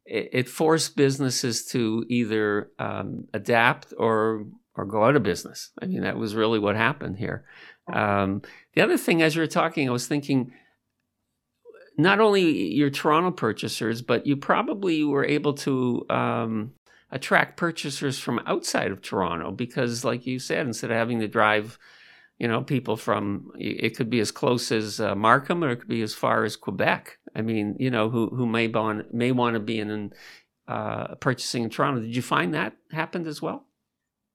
it, 0.03 0.29
it 0.33 0.49
forced 0.49 0.95
businesses 0.95 1.63
to 1.67 2.03
either 2.09 2.71
um, 2.79 3.27
adapt 3.31 3.93
or 3.97 4.47
or 4.73 4.85
go 4.85 5.03
out 5.03 5.15
of 5.15 5.21
business. 5.21 5.69
I 5.79 5.85
mean, 5.85 6.01
that 6.01 6.17
was 6.17 6.33
really 6.33 6.57
what 6.57 6.75
happened 6.75 7.17
here. 7.17 7.45
Um, 7.93 8.41
the 8.73 8.81
other 8.81 8.97
thing, 8.97 9.21
as 9.21 9.35
you 9.35 9.41
were 9.41 9.47
talking, 9.47 9.87
I 9.87 9.91
was 9.91 10.07
thinking 10.07 10.51
not 11.95 12.19
only 12.19 12.73
your 12.73 12.89
Toronto 12.89 13.29
purchasers, 13.29 14.01
but 14.01 14.25
you 14.25 14.37
probably 14.37 15.03
were 15.03 15.23
able 15.23 15.53
to 15.53 16.03
um, 16.09 16.73
attract 17.11 17.57
purchasers 17.57 18.17
from 18.17 18.41
outside 18.47 18.91
of 18.91 19.03
Toronto 19.03 19.51
because, 19.51 20.03
like 20.03 20.25
you 20.25 20.39
said, 20.39 20.65
instead 20.65 20.89
of 20.89 20.97
having 20.97 21.19
to 21.19 21.27
drive 21.27 21.77
you 22.39 22.47
know, 22.47 22.61
people 22.61 22.97
from 22.97 23.51
it 23.57 23.95
could 23.95 24.09
be 24.09 24.19
as 24.19 24.31
close 24.31 24.71
as 24.71 24.99
uh, 24.99 25.15
Markham 25.15 25.63
or 25.63 25.71
it 25.71 25.77
could 25.77 25.89
be 25.89 26.01
as 26.01 26.13
far 26.13 26.43
as 26.43 26.55
Quebec. 26.55 27.17
I 27.35 27.41
mean, 27.41 27.75
you 27.79 27.89
know, 27.89 28.09
who 28.09 28.29
who 28.29 28.45
may 28.45 28.67
want 28.67 29.13
may 29.13 29.31
want 29.31 29.53
to 29.55 29.59
be 29.59 29.79
in 29.79 30.13
uh, 30.67 31.15
purchasing 31.15 31.63
in 31.63 31.69
Toronto. 31.69 32.01
Did 32.01 32.15
you 32.15 32.21
find 32.21 32.53
that 32.53 32.73
happened 32.91 33.27
as 33.27 33.41
well? 33.41 33.65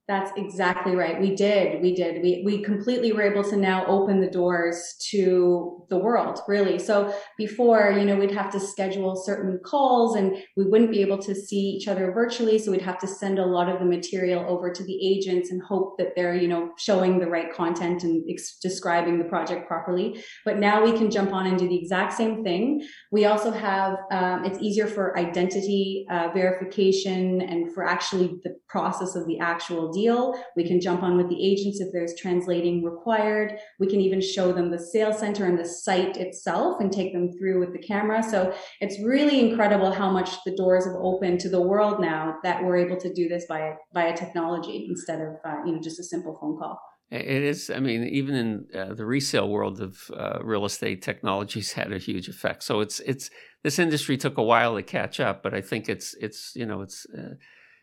That's 0.09 0.33
exactly 0.39 0.97
right. 0.97 1.21
We 1.21 1.37
did. 1.37 1.83
We 1.83 1.95
did. 1.95 2.23
We 2.23 2.43
we 2.43 2.63
completely 2.63 3.13
were 3.13 3.31
able 3.31 3.45
to 3.45 3.57
now 3.57 3.85
open 3.87 4.23
the 4.23 4.31
doors 4.31 4.95
to 5.11 5.85
the 5.91 5.99
world, 5.99 6.41
really. 6.49 6.79
So 6.79 7.15
before, 7.37 7.95
you 7.95 8.07
know, 8.07 8.17
we'd 8.17 8.31
have 8.31 8.51
to 8.53 8.61
schedule 8.61 9.17
certain 9.17 9.61
calls 9.63 10.17
and 10.17 10.35
we 10.57 10.65
wouldn't 10.65 10.91
be 10.91 11.03
able 11.03 11.19
to 11.19 11.35
see 11.35 11.61
each 11.61 11.89
other 11.89 12.11
virtually. 12.13 12.59
So 12.59 12.71
we'd 12.71 12.81
have 12.81 12.99
to 13.01 13.07
send 13.07 13.39
a 13.39 13.45
lot 13.45 13.69
of 13.69 13.81
the 13.81 13.85
material 13.85 14.47
over 14.49 14.73
to 14.73 14.83
the 14.83 14.99
agents 15.07 15.51
and 15.51 15.63
hope 15.63 15.99
that 15.99 16.17
they're, 16.17 16.35
you 16.35 16.49
know, 16.49 16.71
showing 16.79 17.19
the 17.19 17.27
right 17.27 17.53
content 17.53 18.03
and 18.03 18.25
ex- 18.31 18.57
describing 18.63 19.19
the 19.19 19.25
project 19.25 19.69
properly. 19.69 20.25
But 20.47 20.57
now 20.59 20.83
we 20.83 20.93
can 20.93 21.11
jump 21.11 21.35
on 21.35 21.47
and 21.47 21.59
do 21.59 21.69
the 21.69 21.79
exact 21.79 22.15
same 22.15 22.43
thing. 22.43 22.83
We 23.13 23.27
also 23.27 23.51
have, 23.51 23.99
um, 24.11 24.47
it's 24.47 24.59
easier 24.59 24.87
for 24.87 25.19
identity 25.19 26.07
uh, 26.11 26.31
verification 26.33 27.43
and 27.43 27.75
for 27.75 27.85
actually 27.85 28.39
the 28.43 28.57
process 28.69 29.15
of 29.15 29.27
the 29.27 29.39
actual 29.39 29.93
deal. 29.99 30.21
We 30.57 30.67
can 30.67 30.81
jump 30.81 31.03
on 31.03 31.17
with 31.17 31.29
the 31.29 31.43
agents 31.45 31.81
if 31.81 31.89
there's 31.93 32.15
translating 32.19 32.85
required. 32.85 33.59
We 33.79 33.87
can 33.87 34.01
even 34.01 34.21
show 34.21 34.53
them 34.53 34.71
the 34.71 34.79
sales 34.79 35.19
center 35.19 35.45
and 35.47 35.59
the 35.59 35.69
site 35.69 36.17
itself 36.17 36.81
and 36.81 36.93
take 36.93 37.13
them 37.13 37.33
through 37.33 37.61
with 37.61 37.73
the 37.73 37.87
camera. 37.87 38.23
So 38.23 38.55
it's 38.81 39.01
really 39.01 39.49
incredible 39.49 39.93
how 39.93 40.11
much 40.11 40.31
the 40.45 40.57
doors 40.57 40.85
have 40.87 40.97
opened 41.01 41.41
to 41.41 41.49
the 41.49 41.61
world 41.61 42.01
now 42.01 42.37
that 42.43 42.63
we're 42.63 42.79
able 42.79 42.99
to 43.01 43.13
do 43.13 43.29
this 43.29 43.47
by 43.49 43.75
via 43.95 44.17
technology 44.17 44.87
instead 44.89 45.21
of 45.21 45.35
uh, 45.45 45.59
you 45.65 45.73
know 45.73 45.81
just 45.81 46.01
a 46.01 46.05
simple 46.05 46.37
phone 46.41 46.57
call. 46.59 46.79
It 47.11 47.43
is. 47.43 47.71
I 47.71 47.81
mean, 47.81 48.05
even 48.05 48.35
in 48.35 48.67
uh, 48.79 48.93
the 48.93 49.07
resale 49.07 49.49
world 49.49 49.81
of 49.81 50.11
uh, 50.15 50.41
real 50.43 50.67
estate, 50.67 51.01
technology's 51.01 51.73
had 51.81 51.93
a 51.93 51.99
huge 51.99 52.29
effect. 52.29 52.63
So 52.63 52.81
it's 52.81 53.01
it's 53.01 53.31
this 53.65 53.79
industry 53.79 54.17
took 54.17 54.37
a 54.39 54.43
while 54.43 54.77
to 54.77 54.83
catch 54.83 55.19
up, 55.19 55.43
but 55.43 55.55
I 55.55 55.63
think 55.63 55.89
it's 55.89 56.15
it's 56.21 56.53
you 56.55 56.67
know 56.67 56.83
it's 56.83 57.07
uh, 57.07 57.35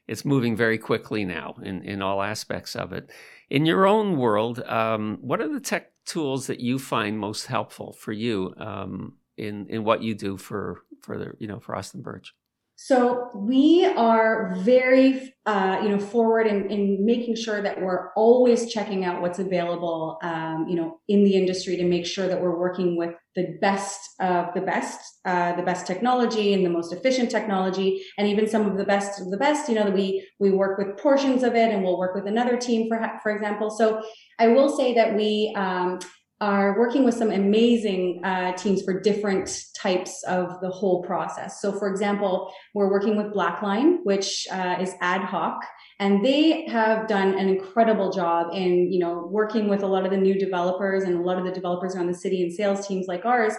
it's 0.07 0.25
moving 0.25 0.55
very 0.55 0.77
quickly 0.77 1.25
now 1.25 1.55
in, 1.63 1.81
in 1.83 2.01
all 2.01 2.21
aspects 2.21 2.75
of 2.75 2.93
it. 2.93 3.09
In 3.49 3.65
your 3.65 3.85
own 3.87 4.17
world, 4.17 4.59
um, 4.63 5.17
what 5.21 5.41
are 5.41 5.47
the 5.47 5.59
tech 5.59 5.91
tools 6.05 6.47
that 6.47 6.59
you 6.59 6.79
find 6.79 7.19
most 7.19 7.47
helpful 7.47 7.93
for 7.93 8.11
you 8.11 8.53
um, 8.57 9.17
in 9.37 9.67
in 9.67 9.83
what 9.83 10.01
you 10.01 10.15
do 10.15 10.37
for 10.37 10.83
for 11.01 11.17
the 11.17 11.33
you 11.39 11.47
know 11.47 11.59
for 11.59 11.75
Austin 11.75 12.01
Birch? 12.01 12.33
So 12.77 13.29
we 13.33 13.85
are 13.85 14.53
very, 14.57 15.33
uh, 15.45 15.79
you 15.81 15.89
know, 15.89 15.99
forward 15.99 16.45
in, 16.45 16.69
in 16.69 17.05
making 17.05 17.37
sure 17.37 17.61
that 17.61 17.81
we're 17.81 18.11
always 18.13 18.71
checking 18.71 19.05
out 19.05 19.21
what's 19.21 19.39
available, 19.39 20.17
um, 20.21 20.65
you 20.67 20.75
know, 20.75 20.99
in 21.07 21.23
the 21.23 21.35
industry 21.35 21.77
to 21.77 21.85
make 21.85 22.05
sure 22.05 22.27
that 22.27 22.41
we're 22.41 22.59
working 22.59 22.97
with 22.97 23.13
the 23.35 23.57
best 23.61 24.01
of 24.19 24.53
the 24.53 24.61
best, 24.61 24.99
uh, 25.23 25.55
the 25.55 25.63
best 25.63 25.87
technology 25.87 26.53
and 26.53 26.65
the 26.65 26.69
most 26.69 26.91
efficient 26.91 27.31
technology, 27.31 28.03
and 28.17 28.27
even 28.27 28.47
some 28.47 28.69
of 28.69 28.77
the 28.77 28.85
best 28.85 29.21
of 29.21 29.31
the 29.31 29.37
best. 29.37 29.69
You 29.69 29.75
know, 29.75 29.85
that 29.85 29.93
we 29.93 30.27
we 30.41 30.51
work 30.51 30.77
with 30.77 30.97
portions 30.97 31.43
of 31.43 31.55
it, 31.55 31.73
and 31.73 31.81
we'll 31.81 31.97
work 31.97 32.13
with 32.13 32.27
another 32.27 32.57
team 32.57 32.89
for 32.89 32.99
for 33.23 33.31
example. 33.31 33.69
So 33.69 34.03
I 34.37 34.49
will 34.49 34.75
say 34.75 34.93
that 34.95 35.15
we 35.15 35.53
um, 35.55 35.99
are 36.41 36.77
working 36.77 37.05
with 37.05 37.15
some 37.15 37.31
amazing 37.31 38.21
uh, 38.23 38.51
teams 38.53 38.83
for 38.83 38.99
different 38.99 39.49
types 39.75 40.23
of 40.23 40.59
the 40.61 40.69
whole 40.69 41.01
process. 41.03 41.61
So, 41.61 41.71
for 41.71 41.87
example, 41.89 42.51
we're 42.73 42.91
working 42.91 43.15
with 43.15 43.33
Blackline, 43.33 43.99
which 44.03 44.45
uh, 44.51 44.77
is 44.81 44.93
ad 44.99 45.21
hoc, 45.21 45.63
and 45.99 46.25
they 46.25 46.65
have 46.67 47.07
done 47.07 47.39
an 47.39 47.47
incredible 47.47 48.11
job 48.11 48.47
in, 48.53 48.91
you 48.91 48.99
know, 48.99 49.27
working 49.31 49.69
with 49.69 49.81
a 49.81 49.87
lot 49.87 50.03
of 50.03 50.11
the 50.11 50.17
new 50.17 50.37
developers 50.37 51.03
and 51.03 51.15
a 51.15 51.21
lot 51.21 51.37
of 51.37 51.45
the 51.45 51.51
developers 51.51 51.95
around 51.95 52.07
the 52.07 52.13
city 52.13 52.43
and 52.43 52.51
sales 52.51 52.85
teams 52.85 53.07
like 53.07 53.23
ours 53.23 53.53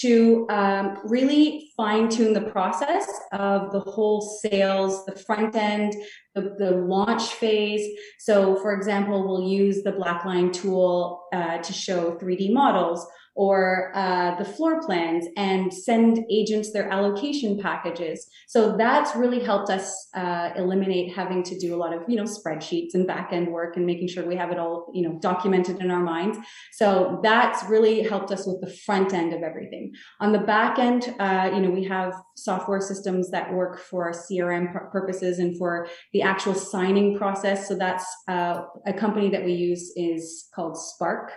to 0.00 0.46
um, 0.50 0.98
really 1.04 1.68
fine 1.76 2.08
tune 2.08 2.32
the 2.32 2.42
process 2.42 3.08
of 3.32 3.72
the 3.72 3.80
whole 3.80 4.20
sales, 4.20 5.04
the 5.04 5.16
front 5.16 5.56
end, 5.56 5.92
the, 6.36 6.54
the 6.58 6.70
launch 6.70 7.34
phase. 7.34 7.84
So, 8.20 8.54
for 8.56 8.72
example, 8.72 9.26
we'll 9.26 9.48
use 9.48 9.82
the 9.82 9.92
Blackline 9.92 10.52
tool 10.52 11.24
uh, 11.32 11.58
to 11.58 11.72
show 11.72 12.12
3D 12.18 12.52
models, 12.52 13.04
or 13.34 13.92
uh, 13.94 14.36
the 14.36 14.44
floor 14.44 14.82
plans 14.84 15.26
and 15.36 15.72
send 15.72 16.24
agents 16.30 16.72
their 16.72 16.90
allocation 16.90 17.60
packages. 17.60 18.26
So 18.48 18.76
that's 18.76 19.14
really 19.14 19.42
helped 19.42 19.70
us 19.70 20.08
uh, 20.14 20.50
eliminate 20.56 21.14
having 21.14 21.42
to 21.44 21.58
do 21.58 21.74
a 21.74 21.78
lot 21.78 21.92
of 21.92 22.02
you 22.08 22.16
know 22.16 22.24
spreadsheets 22.24 22.94
and 22.94 23.06
back 23.06 23.30
end 23.32 23.48
work 23.48 23.76
and 23.76 23.86
making 23.86 24.08
sure 24.08 24.26
we 24.26 24.36
have 24.36 24.50
it 24.50 24.58
all 24.58 24.90
you 24.92 25.08
know 25.08 25.18
documented 25.20 25.80
in 25.80 25.90
our 25.90 26.02
minds. 26.02 26.38
So 26.72 27.20
that's 27.22 27.64
really 27.64 28.02
helped 28.02 28.32
us 28.32 28.46
with 28.46 28.60
the 28.60 28.70
front 28.84 29.14
end 29.14 29.32
of 29.32 29.42
everything. 29.42 29.92
On 30.20 30.32
the 30.32 30.38
back 30.38 30.78
end, 30.78 31.14
uh, 31.18 31.50
you 31.54 31.60
know, 31.60 31.70
we 31.70 31.84
have 31.84 32.14
software 32.36 32.80
systems 32.80 33.30
that 33.30 33.52
work 33.52 33.78
for 33.78 34.12
CRM 34.12 34.72
purposes 34.90 35.38
and 35.38 35.56
for 35.56 35.86
the 36.12 36.22
actual 36.22 36.54
signing 36.54 37.16
process. 37.16 37.68
So 37.68 37.76
that's 37.76 38.06
uh, 38.28 38.62
a 38.86 38.92
company 38.92 39.30
that 39.30 39.44
we 39.44 39.52
use 39.52 39.92
is 39.96 40.48
called 40.54 40.76
Spark. 40.76 41.32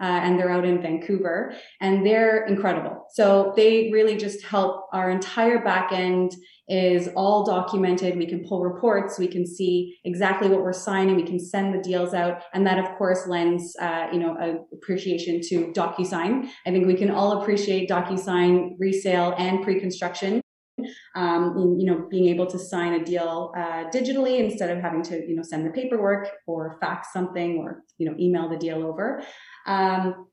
Uh, 0.00 0.04
and 0.04 0.38
they're 0.38 0.50
out 0.50 0.64
in 0.64 0.80
Vancouver 0.80 1.54
and 1.80 2.06
they're 2.06 2.46
incredible. 2.46 3.06
So 3.12 3.52
they 3.56 3.90
really 3.92 4.16
just 4.16 4.44
help 4.44 4.86
our 4.92 5.10
entire 5.10 5.62
back 5.62 5.92
end 5.92 6.32
is 6.68 7.08
all 7.16 7.44
documented. 7.44 8.16
We 8.16 8.26
can 8.26 8.44
pull 8.46 8.62
reports. 8.62 9.18
We 9.18 9.28
can 9.28 9.46
see 9.46 9.98
exactly 10.04 10.48
what 10.48 10.62
we're 10.62 10.72
signing. 10.72 11.16
We 11.16 11.22
can 11.22 11.40
send 11.40 11.74
the 11.74 11.80
deals 11.80 12.12
out. 12.12 12.42
And 12.52 12.66
that 12.66 12.78
of 12.78 12.96
course 12.98 13.26
lends, 13.26 13.74
uh, 13.80 14.08
you 14.12 14.18
know, 14.18 14.66
appreciation 14.72 15.40
to 15.48 15.72
DocuSign. 15.72 16.48
I 16.66 16.70
think 16.70 16.86
we 16.86 16.94
can 16.94 17.10
all 17.10 17.40
appreciate 17.40 17.88
DocuSign 17.88 18.76
resale 18.78 19.34
and 19.38 19.62
pre-construction 19.62 20.42
um, 21.14 21.76
you 21.78 21.86
know, 21.86 22.06
being 22.10 22.26
able 22.26 22.46
to 22.46 22.58
sign 22.58 22.94
a 22.94 23.04
deal 23.04 23.52
uh, 23.56 23.84
digitally 23.90 24.38
instead 24.38 24.70
of 24.70 24.82
having 24.82 25.02
to, 25.02 25.26
you 25.26 25.36
know, 25.36 25.42
send 25.42 25.66
the 25.66 25.70
paperwork 25.70 26.28
or 26.46 26.78
fax 26.80 27.12
something 27.12 27.58
or, 27.58 27.82
you 27.98 28.08
know, 28.08 28.16
email 28.18 28.48
the 28.48 28.56
deal 28.56 28.84
over. 28.84 29.22
Um, 29.66 30.26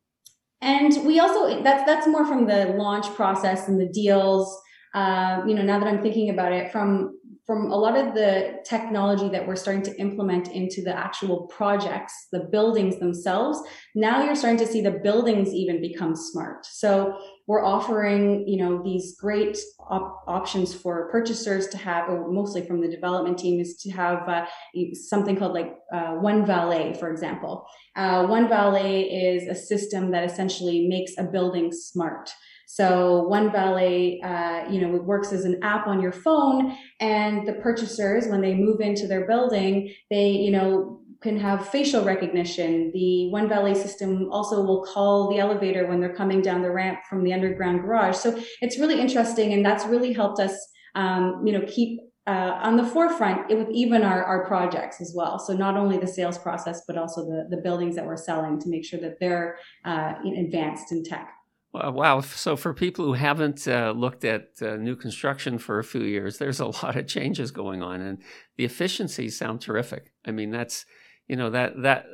and 0.62 1.06
we 1.06 1.20
also 1.20 1.62
that's 1.64 1.86
that's 1.86 2.08
more 2.08 2.26
from 2.26 2.48
the 2.48 2.76
launch 2.78 3.08
process 3.16 3.68
and 3.68 3.80
the 3.80 3.90
deals. 3.90 4.58
Uh, 4.94 5.44
you 5.46 5.54
know, 5.54 5.62
now 5.62 5.78
that 5.80 5.88
I'm 5.88 6.02
thinking 6.02 6.30
about 6.30 6.54
it, 6.54 6.72
from 6.72 7.20
from 7.46 7.72
a 7.72 7.76
lot 7.76 7.96
of 7.96 8.16
the 8.16 8.56
technology 8.66 9.30
that 9.30 9.46
we're 9.48 9.56
starting 9.56 9.84
to 9.84 9.96
implement 10.00 10.48
into 10.48 10.82
the 10.82 10.98
actual 10.98 11.46
projects, 11.48 12.28
the 12.32 12.48
buildings 12.52 12.98
themselves, 12.98 13.62
now 13.94 14.24
you're 14.24 14.36
starting 14.36 14.58
to 14.58 14.66
see 14.66 14.82
the 14.82 15.00
buildings 15.04 15.54
even 15.54 15.80
become 15.80 16.16
smart. 16.16 16.66
So 16.66 17.20
we're 17.48 17.64
offering, 17.64 18.48
you 18.48 18.58
know, 18.58 18.82
these 18.84 19.16
great 19.20 19.58
op- 19.88 20.24
options 20.28 20.74
for 20.74 21.10
purchasers 21.12 21.68
to 21.68 21.78
have, 21.78 22.10
or 22.10 22.32
mostly 22.32 22.66
from 22.66 22.82
the 22.82 22.88
development 22.88 23.38
team, 23.38 23.60
is 23.60 23.78
to 23.78 23.92
have 23.92 24.28
uh, 24.28 24.46
something 24.94 25.36
called 25.36 25.54
like 25.54 25.76
uh, 25.94 26.14
One 26.14 26.46
Valet, 26.46 26.96
for 27.00 27.12
example. 27.12 27.66
Uh, 27.96 28.26
One 28.26 28.50
Valet 28.50 29.04
is 29.04 29.48
a 29.48 29.56
system 29.56 30.12
that 30.12 30.24
essentially 30.24 30.88
makes 30.88 31.14
a 31.18 31.24
building 31.24 31.72
smart. 31.72 32.32
So 32.68 33.28
One 33.28 33.52
Valet, 33.52 34.22
uh, 34.22 34.68
you 34.72 34.82
know, 34.82 34.96
it 34.96 35.04
works 35.04 35.32
as 35.32 35.46
an 35.46 35.60
app 35.62 35.86
on 35.86 36.02
your 36.02 36.12
phone, 36.12 36.76
and 37.00 37.48
the 37.48 37.54
purchasers, 37.54 38.28
when 38.28 38.42
they 38.42 38.56
move 38.56 38.82
into 38.82 39.06
their 39.06 39.28
building, 39.28 39.94
they, 40.10 40.30
you 40.30 40.50
know, 40.50 41.02
can 41.26 41.40
have 41.40 41.68
facial 41.70 42.06
recognition. 42.06 42.92
The 42.94 43.30
One 43.32 43.50
Valet 43.50 43.74
system 43.74 44.30
also 44.32 44.62
will 44.62 44.86
call 44.86 45.30
the 45.32 45.40
elevator 45.40 45.88
when 45.88 46.00
they're 46.00 46.16
coming 46.16 46.40
down 46.42 46.62
the 46.62 46.70
ramp 46.72 47.00
from 47.10 47.24
the 47.24 47.34
underground 47.34 47.82
garage. 47.82 48.16
So 48.16 48.40
it's 48.62 48.78
really 48.78 49.02
interesting, 49.02 49.52
and 49.54 49.66
that's 49.66 49.86
really 49.86 50.14
helped 50.14 50.40
us, 50.40 50.56
um, 50.94 51.42
you 51.44 51.52
know, 51.52 51.66
keep 51.68 52.00
uh, 52.28 52.60
on 52.62 52.78
the 52.78 52.86
forefront 52.86 53.50
with 53.50 53.70
even 53.72 54.04
our, 54.04 54.24
our 54.24 54.46
projects 54.46 55.02
as 55.02 55.14
well. 55.16 55.40
So 55.40 55.54
not 55.54 55.76
only 55.76 55.98
the 55.98 56.08
sales 56.08 56.38
process, 56.38 56.84
but 56.88 56.96
also 56.96 57.26
the, 57.26 57.48
the 57.50 57.62
buildings 57.62 57.96
that 57.96 58.06
we're 58.06 58.18
selling 58.18 58.60
to 58.62 58.70
make 58.70 58.86
sure 58.86 59.00
that 59.00 59.20
they're 59.20 59.58
uh, 59.84 60.14
advanced 60.38 60.92
in 60.92 61.04
tech. 61.04 61.32
Wow. 61.74 62.22
So, 62.22 62.56
for 62.56 62.74
people 62.74 63.04
who 63.04 63.14
haven't 63.14 63.68
uh, 63.68 63.92
looked 63.92 64.24
at 64.24 64.48
uh, 64.62 64.78
new 64.78 64.96
construction 64.96 65.58
for 65.58 65.78
a 65.78 65.84
few 65.84 66.04
years, 66.04 66.38
there's 66.38 66.62
a 66.62 66.68
lot 66.68 66.96
of 66.96 67.06
changes 67.06 67.52
going 67.52 67.84
on, 67.84 68.00
and 68.00 68.20
the 68.56 68.64
efficiencies 68.64 69.38
sound 69.38 69.60
terrific. 69.60 70.14
I 70.26 70.32
mean, 70.32 70.52
that's 70.52 70.86
you 71.28 71.36
know 71.36 71.50
that 71.50 71.82
that 71.82 72.06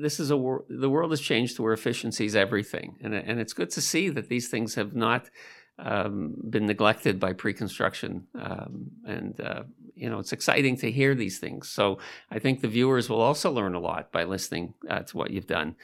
this 0.00 0.18
is 0.18 0.30
a 0.30 0.36
wor- 0.36 0.64
the 0.68 0.90
world 0.90 1.10
has 1.10 1.20
changed 1.20 1.56
to 1.56 1.62
where 1.62 1.72
efficiency 1.72 2.24
is 2.24 2.36
everything, 2.36 2.96
and 3.00 3.14
and 3.14 3.40
it's 3.40 3.52
good 3.52 3.70
to 3.70 3.80
see 3.80 4.08
that 4.10 4.28
these 4.28 4.48
things 4.48 4.74
have 4.74 4.94
not 4.94 5.30
um, 5.78 6.34
been 6.48 6.66
neglected 6.66 7.20
by 7.20 7.32
pre-construction, 7.32 8.26
um, 8.34 8.90
and 9.06 9.40
uh, 9.40 9.62
you 9.94 10.10
know 10.10 10.18
it's 10.18 10.32
exciting 10.32 10.76
to 10.78 10.90
hear 10.90 11.14
these 11.14 11.38
things. 11.38 11.68
So 11.68 11.98
I 12.30 12.38
think 12.38 12.60
the 12.60 12.68
viewers 12.68 13.08
will 13.08 13.20
also 13.20 13.50
learn 13.50 13.74
a 13.74 13.80
lot 13.80 14.10
by 14.10 14.24
listening 14.24 14.74
uh, 14.88 15.00
to 15.00 15.16
what 15.16 15.30
you've 15.30 15.46
done 15.46 15.76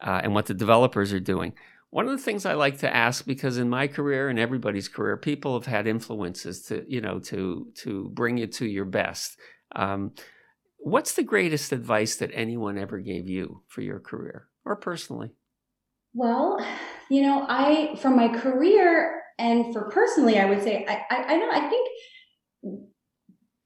uh, 0.00 0.20
and 0.22 0.34
what 0.34 0.46
the 0.46 0.54
developers 0.54 1.12
are 1.12 1.20
doing. 1.20 1.54
One 1.90 2.06
of 2.06 2.12
the 2.12 2.24
things 2.24 2.44
I 2.44 2.54
like 2.54 2.78
to 2.78 2.92
ask, 2.92 3.24
because 3.24 3.56
in 3.56 3.68
my 3.68 3.86
career 3.86 4.28
and 4.28 4.38
everybody's 4.38 4.88
career, 4.88 5.16
people 5.16 5.54
have 5.54 5.66
had 5.66 5.86
influences 5.86 6.62
to, 6.62 6.84
you 6.88 7.00
know, 7.00 7.18
to 7.20 7.68
to 7.82 8.10
bring 8.12 8.38
you 8.38 8.46
to 8.48 8.66
your 8.66 8.84
best. 8.84 9.36
Um, 9.76 10.12
what's 10.84 11.14
the 11.14 11.22
greatest 11.22 11.72
advice 11.72 12.16
that 12.16 12.30
anyone 12.32 12.78
ever 12.78 12.98
gave 12.98 13.28
you 13.28 13.62
for 13.68 13.80
your 13.80 14.00
career 14.00 14.48
or 14.64 14.76
personally? 14.76 15.30
Well, 16.12 16.64
you 17.10 17.22
know, 17.22 17.46
I 17.48 17.96
from 17.96 18.16
my 18.16 18.28
career 18.28 19.22
and 19.38 19.72
for 19.72 19.90
personally, 19.90 20.38
I 20.38 20.44
would 20.44 20.62
say 20.62 20.86
I 20.88 21.02
I, 21.10 21.34
I 21.34 21.38
don't 21.38 21.54
I 21.54 21.68
think 21.68 21.88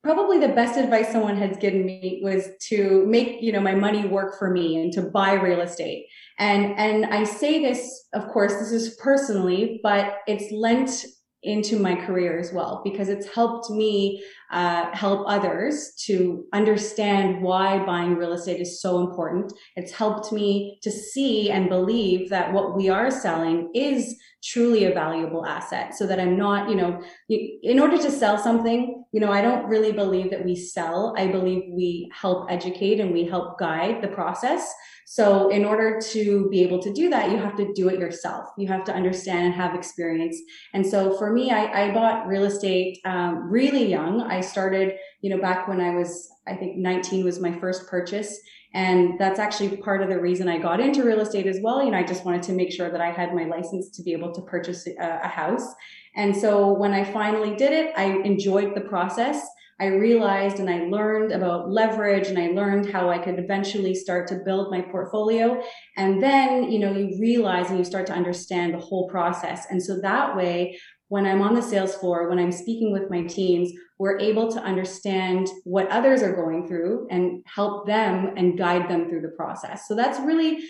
probably 0.02 0.38
the 0.38 0.54
best 0.54 0.78
advice 0.78 1.10
someone 1.10 1.36
has 1.36 1.56
given 1.56 1.84
me 1.84 2.20
was 2.22 2.48
to 2.68 3.04
make 3.06 3.42
you 3.42 3.52
know 3.52 3.60
my 3.60 3.74
money 3.74 4.06
work 4.06 4.38
for 4.38 4.50
me 4.50 4.80
and 4.80 4.92
to 4.92 5.02
buy 5.02 5.32
real 5.34 5.60
estate 5.60 6.06
and 6.38 6.78
and 6.78 7.04
i 7.06 7.24
say 7.24 7.60
this 7.60 8.06
of 8.14 8.28
course 8.28 8.54
this 8.54 8.70
is 8.70 8.96
personally 9.02 9.80
but 9.82 10.18
it's 10.26 10.52
lent 10.52 11.04
into 11.42 11.78
my 11.78 11.94
career 11.94 12.38
as 12.38 12.52
well 12.52 12.80
because 12.84 13.08
it's 13.08 13.32
helped 13.34 13.70
me 13.70 14.22
uh, 14.50 14.90
help 14.94 15.26
others 15.28 15.92
to 16.06 16.44
understand 16.52 17.42
why 17.42 17.84
buying 17.84 18.14
real 18.14 18.32
estate 18.32 18.60
is 18.60 18.80
so 18.80 19.00
important. 19.00 19.52
It's 19.76 19.92
helped 19.92 20.32
me 20.32 20.78
to 20.82 20.90
see 20.90 21.50
and 21.50 21.68
believe 21.68 22.30
that 22.30 22.52
what 22.52 22.76
we 22.76 22.88
are 22.88 23.10
selling 23.10 23.70
is 23.74 24.16
truly 24.42 24.84
a 24.84 24.94
valuable 24.94 25.44
asset 25.44 25.94
so 25.94 26.06
that 26.06 26.20
I'm 26.20 26.36
not, 26.36 26.70
you 26.70 26.76
know, 26.76 27.02
in 27.28 27.80
order 27.80 27.98
to 27.98 28.10
sell 28.10 28.38
something, 28.38 29.04
you 29.12 29.20
know, 29.20 29.32
I 29.32 29.42
don't 29.42 29.66
really 29.66 29.92
believe 29.92 30.30
that 30.30 30.44
we 30.44 30.54
sell. 30.54 31.14
I 31.18 31.26
believe 31.26 31.64
we 31.70 32.10
help 32.14 32.50
educate 32.50 33.00
and 33.00 33.12
we 33.12 33.24
help 33.24 33.58
guide 33.58 34.00
the 34.00 34.08
process. 34.08 34.72
So 35.10 35.48
in 35.48 35.64
order 35.64 35.98
to 36.10 36.48
be 36.50 36.62
able 36.62 36.80
to 36.82 36.92
do 36.92 37.08
that, 37.08 37.30
you 37.30 37.38
have 37.38 37.56
to 37.56 37.72
do 37.72 37.88
it 37.88 37.98
yourself. 37.98 38.44
You 38.58 38.68
have 38.68 38.84
to 38.84 38.94
understand 38.94 39.46
and 39.46 39.54
have 39.54 39.74
experience. 39.74 40.38
And 40.74 40.86
so 40.86 41.16
for 41.16 41.32
me, 41.32 41.50
I, 41.50 41.86
I 41.86 41.94
bought 41.94 42.26
real 42.26 42.44
estate 42.44 42.98
um, 43.06 43.50
really 43.50 43.86
young. 43.86 44.20
I 44.20 44.37
started, 44.40 44.96
you 45.20 45.30
know, 45.30 45.40
back 45.40 45.68
when 45.68 45.80
I 45.80 45.94
was, 45.94 46.30
I 46.46 46.54
think 46.54 46.76
19 46.76 47.24
was 47.24 47.40
my 47.40 47.58
first 47.58 47.86
purchase. 47.88 48.38
And 48.74 49.18
that's 49.18 49.38
actually 49.38 49.78
part 49.78 50.02
of 50.02 50.08
the 50.08 50.20
reason 50.20 50.46
I 50.46 50.58
got 50.58 50.80
into 50.80 51.02
real 51.02 51.20
estate 51.20 51.46
as 51.46 51.58
well. 51.62 51.82
You 51.82 51.90
know, 51.90 51.98
I 51.98 52.02
just 52.02 52.24
wanted 52.24 52.42
to 52.44 52.52
make 52.52 52.70
sure 52.70 52.90
that 52.90 53.00
I 53.00 53.10
had 53.10 53.34
my 53.34 53.44
license 53.44 53.90
to 53.96 54.02
be 54.02 54.12
able 54.12 54.32
to 54.34 54.42
purchase 54.42 54.86
a, 54.86 55.20
a 55.24 55.28
house. 55.28 55.74
And 56.16 56.36
so 56.36 56.72
when 56.72 56.92
I 56.92 57.04
finally 57.04 57.56
did 57.56 57.72
it, 57.72 57.94
I 57.96 58.04
enjoyed 58.04 58.74
the 58.74 58.82
process. 58.82 59.46
I 59.80 59.86
realized 59.86 60.58
and 60.58 60.68
I 60.68 60.80
learned 60.86 61.30
about 61.30 61.70
leverage 61.70 62.26
and 62.28 62.38
I 62.38 62.48
learned 62.48 62.90
how 62.90 63.10
I 63.10 63.18
could 63.18 63.38
eventually 63.38 63.94
start 63.94 64.26
to 64.28 64.42
build 64.44 64.72
my 64.72 64.80
portfolio. 64.80 65.62
And 65.96 66.20
then, 66.20 66.70
you 66.70 66.80
know, 66.80 66.92
you 66.92 67.16
realize 67.20 67.70
and 67.70 67.78
you 67.78 67.84
start 67.84 68.06
to 68.08 68.12
understand 68.12 68.74
the 68.74 68.78
whole 68.78 69.08
process. 69.08 69.66
And 69.70 69.80
so 69.80 70.00
that 70.00 70.36
way, 70.36 70.78
when 71.08 71.26
I'm 71.26 71.40
on 71.42 71.54
the 71.54 71.62
sales 71.62 71.94
floor, 71.94 72.28
when 72.28 72.40
I'm 72.40 72.52
speaking 72.52 72.92
with 72.92 73.08
my 73.08 73.22
teams, 73.22 73.70
we're 73.98 74.18
able 74.18 74.50
to 74.52 74.60
understand 74.60 75.48
what 75.64 75.88
others 75.88 76.22
are 76.22 76.34
going 76.34 76.68
through 76.68 77.06
and 77.10 77.44
help 77.46 77.86
them 77.86 78.32
and 78.36 78.56
guide 78.56 78.88
them 78.88 79.08
through 79.08 79.22
the 79.22 79.34
process. 79.36 79.88
So 79.88 79.94
that's 79.94 80.20
really 80.20 80.62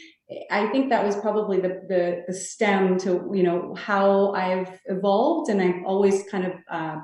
I 0.51 0.67
think 0.69 0.91
that 0.91 1.05
was 1.05 1.17
probably 1.17 1.61
the, 1.61 1.81
the, 1.89 2.25
the 2.27 2.35
stem 2.35 2.99
to 2.99 3.31
you 3.33 3.43
know 3.43 3.75
how 3.75 4.33
I've 4.33 4.79
evolved, 4.87 5.51
and 5.51 5.61
I've 5.61 5.83
always 5.87 6.23
kind 6.31 6.45
of 6.45 6.53
uh, 6.71 6.97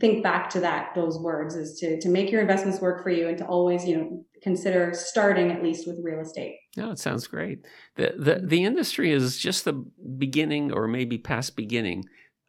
think 0.00 0.22
back 0.22 0.50
to 0.50 0.60
that 0.60 0.94
those 0.94 1.18
words 1.18 1.56
is 1.56 1.78
to 1.80 2.00
to 2.00 2.08
make 2.08 2.30
your 2.30 2.40
investments 2.40 2.80
work 2.80 3.02
for 3.02 3.10
you 3.10 3.28
and 3.28 3.38
to 3.38 3.46
always 3.46 3.84
you 3.84 3.96
know 3.96 4.24
consider 4.42 4.92
starting 4.94 5.50
at 5.50 5.62
least 5.62 5.88
with 5.88 5.98
real 6.04 6.20
estate. 6.20 6.56
No 6.76 6.92
it 6.92 7.00
sounds 7.00 7.26
great. 7.26 7.66
The 7.96 8.14
the, 8.16 8.40
the 8.44 8.64
industry 8.64 9.10
is 9.10 9.38
just 9.38 9.64
the 9.64 9.84
beginning 10.18 10.72
or 10.72 10.86
maybe 10.86 11.18
past 11.18 11.56
beginning 11.56 12.04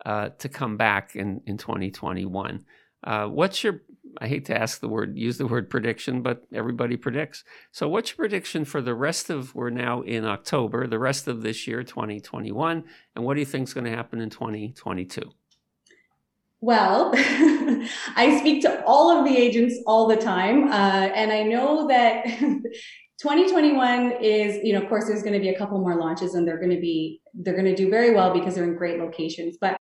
uh, 0.05 0.29
to 0.37 0.47
come 0.47 0.77
back 0.77 1.15
in 1.15 1.41
in 1.47 1.57
2021 1.57 2.63
uh, 3.07 3.27
what's 3.27 3.63
your 3.63 3.81
I 4.19 4.27
hate 4.27 4.45
to 4.45 4.59
ask 4.59 4.79
the 4.79 4.87
word, 4.87 5.17
use 5.17 5.37
the 5.37 5.47
word 5.47 5.69
prediction, 5.69 6.21
but 6.21 6.43
everybody 6.53 6.97
predicts. 6.97 7.43
So, 7.71 7.87
what's 7.87 8.11
your 8.11 8.17
prediction 8.17 8.65
for 8.65 8.81
the 8.81 8.95
rest 8.95 9.29
of, 9.29 9.53
we're 9.53 9.69
now 9.69 10.01
in 10.01 10.25
October, 10.25 10.87
the 10.87 10.99
rest 10.99 11.27
of 11.27 11.43
this 11.43 11.67
year, 11.67 11.83
2021, 11.83 12.83
and 13.15 13.25
what 13.25 13.35
do 13.35 13.39
you 13.39 13.45
think 13.45 13.67
is 13.67 13.73
going 13.73 13.85
to 13.85 13.95
happen 13.95 14.19
in 14.19 14.29
2022? 14.29 15.21
Well, 16.59 17.11
I 17.15 18.37
speak 18.39 18.63
to 18.63 18.83
all 18.85 19.15
of 19.15 19.25
the 19.25 19.37
agents 19.37 19.75
all 19.85 20.07
the 20.07 20.17
time, 20.17 20.71
uh, 20.71 21.09
and 21.13 21.31
I 21.31 21.43
know 21.43 21.87
that 21.87 22.25
2021 23.19 24.13
is, 24.21 24.57
you 24.63 24.73
know, 24.73 24.81
of 24.81 24.89
course, 24.89 25.05
there's 25.07 25.21
going 25.21 25.33
to 25.33 25.39
be 25.39 25.49
a 25.49 25.57
couple 25.57 25.79
more 25.79 25.95
launches 25.95 26.33
and 26.33 26.47
they're 26.47 26.59
going 26.59 26.75
to 26.75 26.81
be, 26.81 27.21
they're 27.33 27.55
going 27.55 27.65
to 27.65 27.75
do 27.75 27.89
very 27.89 28.13
well 28.13 28.33
because 28.33 28.55
they're 28.55 28.63
in 28.63 28.75
great 28.75 28.99
locations. 28.99 29.57
But 29.59 29.77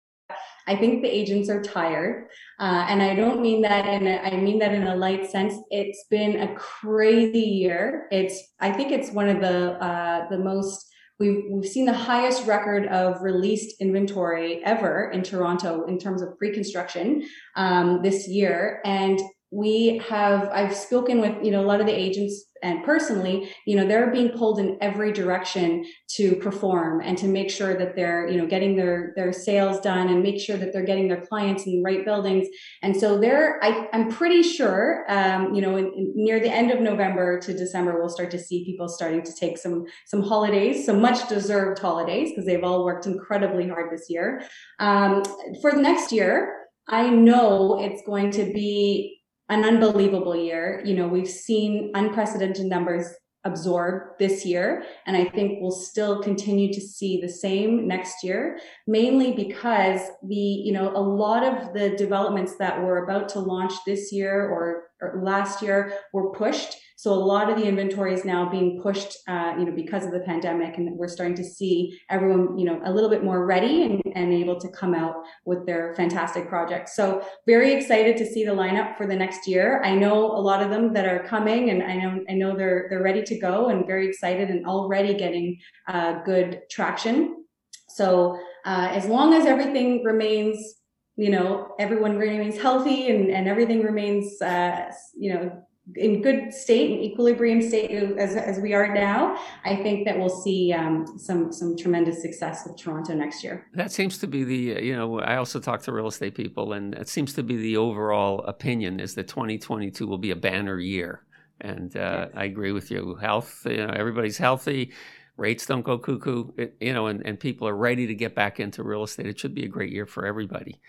I 0.66 0.76
think 0.76 1.02
the 1.02 1.08
agents 1.08 1.48
are 1.48 1.62
tired. 1.62 2.28
Uh, 2.58 2.86
and 2.88 3.02
I 3.02 3.14
don't 3.14 3.40
mean 3.40 3.62
that 3.62 3.86
in 3.86 4.06
a, 4.06 4.16
I 4.18 4.36
mean 4.36 4.58
that 4.60 4.72
in 4.72 4.86
a 4.86 4.96
light 4.96 5.30
sense. 5.30 5.54
It's 5.70 6.04
been 6.10 6.40
a 6.40 6.54
crazy 6.54 7.38
year. 7.38 8.06
It's, 8.10 8.40
I 8.60 8.72
think 8.72 8.92
it's 8.92 9.10
one 9.10 9.28
of 9.28 9.40
the, 9.40 9.72
uh, 9.72 10.28
the 10.30 10.38
most, 10.38 10.86
we've, 11.18 11.42
we've 11.50 11.70
seen 11.70 11.86
the 11.86 11.92
highest 11.92 12.46
record 12.46 12.86
of 12.88 13.22
released 13.22 13.80
inventory 13.80 14.64
ever 14.64 15.10
in 15.10 15.22
Toronto 15.22 15.84
in 15.86 15.98
terms 15.98 16.22
of 16.22 16.36
pre-construction, 16.38 17.26
um, 17.56 18.00
this 18.02 18.28
year. 18.28 18.80
And 18.84 19.20
we 19.54 20.02
have, 20.08 20.48
I've 20.52 20.74
spoken 20.74 21.20
with, 21.20 21.36
you 21.42 21.52
know, 21.52 21.60
a 21.60 21.66
lot 21.66 21.80
of 21.80 21.86
the 21.86 21.96
agents 21.96 22.44
and 22.64 22.82
personally, 22.82 23.50
you 23.66 23.76
know, 23.76 23.86
they're 23.86 24.10
being 24.10 24.30
pulled 24.30 24.58
in 24.58 24.78
every 24.80 25.12
direction 25.12 25.84
to 26.16 26.34
perform 26.36 27.02
and 27.02 27.16
to 27.18 27.28
make 27.28 27.50
sure 27.50 27.76
that 27.76 27.94
they're, 27.94 28.26
you 28.26 28.38
know, 28.38 28.46
getting 28.46 28.74
their 28.74 29.12
their 29.16 29.32
sales 29.32 29.80
done 29.80 30.08
and 30.08 30.22
make 30.22 30.40
sure 30.40 30.56
that 30.56 30.72
they're 30.72 30.84
getting 30.84 31.06
their 31.06 31.20
clients 31.20 31.66
in 31.66 31.72
the 31.72 31.82
right 31.82 32.04
buildings. 32.06 32.48
And 32.82 32.96
so 32.96 33.20
they're, 33.20 33.62
I, 33.62 33.88
am 33.92 34.10
pretty 34.10 34.42
sure, 34.42 35.04
um, 35.08 35.54
you 35.54 35.60
know, 35.60 35.76
in, 35.76 35.92
in, 35.94 36.12
near 36.16 36.40
the 36.40 36.50
end 36.50 36.70
of 36.70 36.80
November 36.80 37.38
to 37.40 37.52
December, 37.52 38.00
we'll 38.00 38.08
start 38.08 38.30
to 38.30 38.38
see 38.38 38.64
people 38.64 38.88
starting 38.88 39.22
to 39.22 39.34
take 39.34 39.58
some 39.58 39.84
some 40.06 40.22
holidays, 40.22 40.86
some 40.86 41.00
much 41.02 41.28
deserved 41.28 41.78
holidays 41.78 42.30
because 42.30 42.46
they've 42.46 42.64
all 42.64 42.84
worked 42.84 43.06
incredibly 43.06 43.68
hard 43.68 43.92
this 43.92 44.06
year. 44.08 44.42
Um, 44.80 45.22
for 45.60 45.70
the 45.72 45.82
next 45.82 46.12
year, 46.12 46.64
I 46.88 47.08
know 47.10 47.78
it's 47.80 48.02
going 48.06 48.30
to 48.32 48.44
be 48.44 49.13
an 49.48 49.64
unbelievable 49.64 50.36
year. 50.36 50.82
You 50.84 50.94
know, 50.94 51.08
we've 51.08 51.28
seen 51.28 51.90
unprecedented 51.94 52.66
numbers 52.66 53.06
absorb 53.44 54.18
this 54.18 54.44
year. 54.46 54.84
And 55.06 55.16
I 55.16 55.26
think 55.26 55.58
we'll 55.60 55.70
still 55.70 56.22
continue 56.22 56.72
to 56.72 56.80
see 56.80 57.20
the 57.20 57.28
same 57.28 57.86
next 57.86 58.24
year, 58.24 58.58
mainly 58.86 59.32
because 59.32 60.00
the, 60.26 60.34
you 60.34 60.72
know, 60.72 60.90
a 60.96 60.98
lot 60.98 61.44
of 61.44 61.74
the 61.74 61.90
developments 61.90 62.56
that 62.56 62.82
we're 62.82 63.04
about 63.04 63.28
to 63.30 63.40
launch 63.40 63.74
this 63.86 64.10
year 64.12 64.48
or, 64.48 64.84
last 65.22 65.62
year 65.62 65.92
were 66.12 66.32
pushed 66.32 66.76
so 66.96 67.12
a 67.12 67.16
lot 67.16 67.50
of 67.50 67.58
the 67.58 67.66
inventory 67.66 68.14
is 68.14 68.24
now 68.24 68.48
being 68.48 68.80
pushed, 68.80 69.18
uh, 69.28 69.54
you 69.58 69.64
know, 69.64 69.72
because 69.72 70.06
of 70.06 70.12
the 70.12 70.20
pandemic, 70.20 70.78
and 70.78 70.96
we're 70.96 71.08
starting 71.08 71.34
to 71.36 71.44
see 71.44 71.98
everyone, 72.08 72.56
you 72.56 72.64
know, 72.64 72.80
a 72.84 72.92
little 72.92 73.10
bit 73.10 73.24
more 73.24 73.44
ready 73.44 73.82
and, 73.82 74.00
and 74.14 74.32
able 74.32 74.58
to 74.60 74.68
come 74.68 74.94
out 74.94 75.16
with 75.44 75.66
their 75.66 75.92
fantastic 75.96 76.48
projects. 76.48 76.94
So 76.94 77.22
very 77.46 77.74
excited 77.74 78.16
to 78.18 78.26
see 78.26 78.44
the 78.44 78.52
lineup 78.52 78.96
for 78.96 79.06
the 79.06 79.16
next 79.16 79.48
year. 79.48 79.82
I 79.84 79.94
know 79.94 80.24
a 80.24 80.40
lot 80.40 80.62
of 80.62 80.70
them 80.70 80.92
that 80.94 81.04
are 81.04 81.24
coming, 81.24 81.70
and 81.70 81.82
I 81.82 81.96
know 81.96 82.24
I 82.30 82.32
know 82.34 82.56
they're 82.56 82.86
they're 82.88 83.02
ready 83.02 83.22
to 83.24 83.38
go 83.38 83.68
and 83.68 83.86
very 83.86 84.08
excited 84.08 84.48
and 84.48 84.64
already 84.64 85.14
getting 85.14 85.58
uh, 85.88 86.22
good 86.22 86.62
traction. 86.70 87.44
So 87.88 88.38
uh, 88.64 88.88
as 88.92 89.04
long 89.06 89.34
as 89.34 89.46
everything 89.46 90.04
remains 90.04 90.76
you 91.16 91.30
know 91.30 91.74
everyone 91.78 92.18
remains 92.18 92.60
healthy 92.60 93.08
and, 93.10 93.30
and 93.30 93.48
everything 93.48 93.82
remains 93.82 94.40
uh, 94.42 94.90
you 95.16 95.32
know 95.32 95.64
in 95.96 96.22
good 96.22 96.52
state 96.52 96.92
and 96.92 97.02
equilibrium 97.02 97.60
state 97.60 97.90
as, 97.90 98.36
as 98.36 98.58
we 98.58 98.72
are 98.72 98.92
now, 98.94 99.38
I 99.66 99.76
think 99.76 100.06
that 100.06 100.18
we'll 100.18 100.30
see 100.30 100.72
um, 100.72 101.06
some 101.18 101.52
some 101.52 101.76
tremendous 101.76 102.22
success 102.22 102.66
with 102.66 102.78
Toronto 102.78 103.14
next 103.14 103.44
year. 103.44 103.66
That 103.74 103.92
seems 103.92 104.16
to 104.18 104.26
be 104.26 104.44
the 104.44 104.82
you 104.82 104.96
know 104.96 105.20
I 105.20 105.36
also 105.36 105.60
talk 105.60 105.82
to 105.82 105.92
real 105.92 106.06
estate 106.06 106.34
people, 106.34 106.72
and 106.72 106.94
it 106.94 107.08
seems 107.08 107.34
to 107.34 107.42
be 107.42 107.56
the 107.56 107.76
overall 107.76 108.40
opinion 108.44 108.98
is 108.98 109.14
that 109.16 109.28
2022 109.28 110.06
will 110.06 110.18
be 110.18 110.30
a 110.30 110.36
banner 110.36 110.78
year, 110.78 111.22
and 111.60 111.94
uh, 111.96 112.28
yes. 112.28 112.30
I 112.34 112.44
agree 112.44 112.72
with 112.72 112.90
you. 112.90 113.16
Health, 113.16 113.66
you 113.66 113.86
know, 113.86 113.92
everybody's 113.94 114.38
healthy. 114.38 114.92
Rates 115.36 115.66
don't 115.66 115.82
go 115.82 115.98
cuckoo, 115.98 116.52
it, 116.56 116.76
you 116.80 116.92
know, 116.92 117.06
and, 117.06 117.24
and 117.26 117.40
people 117.40 117.66
are 117.66 117.76
ready 117.76 118.06
to 118.06 118.14
get 118.14 118.34
back 118.34 118.60
into 118.60 118.82
real 118.82 119.02
estate. 119.02 119.26
It 119.26 119.38
should 119.38 119.54
be 119.54 119.64
a 119.64 119.68
great 119.68 119.92
year 119.92 120.06
for 120.06 120.26
everybody. 120.26 120.80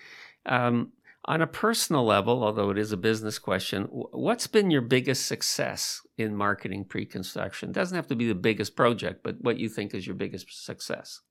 Um, 0.45 0.91
on 1.27 1.41
a 1.41 1.47
personal 1.47 2.05
level, 2.05 2.43
although 2.43 2.69
it 2.69 2.77
is 2.77 2.91
a 2.91 2.97
business 2.97 3.39
question, 3.39 3.85
what's 3.85 4.45
been 4.45 4.69
your 4.69 4.81
biggest 4.81 5.25
success 5.25 6.01
in 6.17 6.35
marketing 6.35 6.85
pre 6.85 7.05
construction? 7.05 7.71
Doesn't 7.71 7.95
have 7.95 8.07
to 8.07 8.15
be 8.15 8.27
the 8.27 8.35
biggest 8.35 8.75
project, 8.75 9.21
but 9.23 9.41
what 9.41 9.57
you 9.57 9.67
think 9.67 9.95
is 9.95 10.05
your 10.05 10.15
biggest 10.15 10.63
success? 10.63 11.21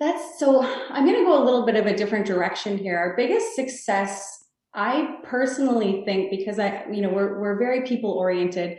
That's 0.00 0.38
so, 0.38 0.62
I'm 0.90 1.04
going 1.04 1.18
to 1.18 1.24
go 1.24 1.42
a 1.42 1.44
little 1.44 1.66
bit 1.66 1.76
of 1.76 1.86
a 1.86 1.94
different 1.94 2.26
direction 2.26 2.78
here. 2.78 2.96
Our 2.96 3.14
biggest 3.14 3.54
success, 3.54 4.44
I 4.74 5.18
personally 5.22 6.02
think, 6.06 6.30
because 6.30 6.58
I, 6.58 6.86
you 6.90 7.02
know, 7.02 7.10
we're, 7.10 7.38
we're 7.38 7.58
very 7.58 7.86
people 7.86 8.12
oriented. 8.12 8.78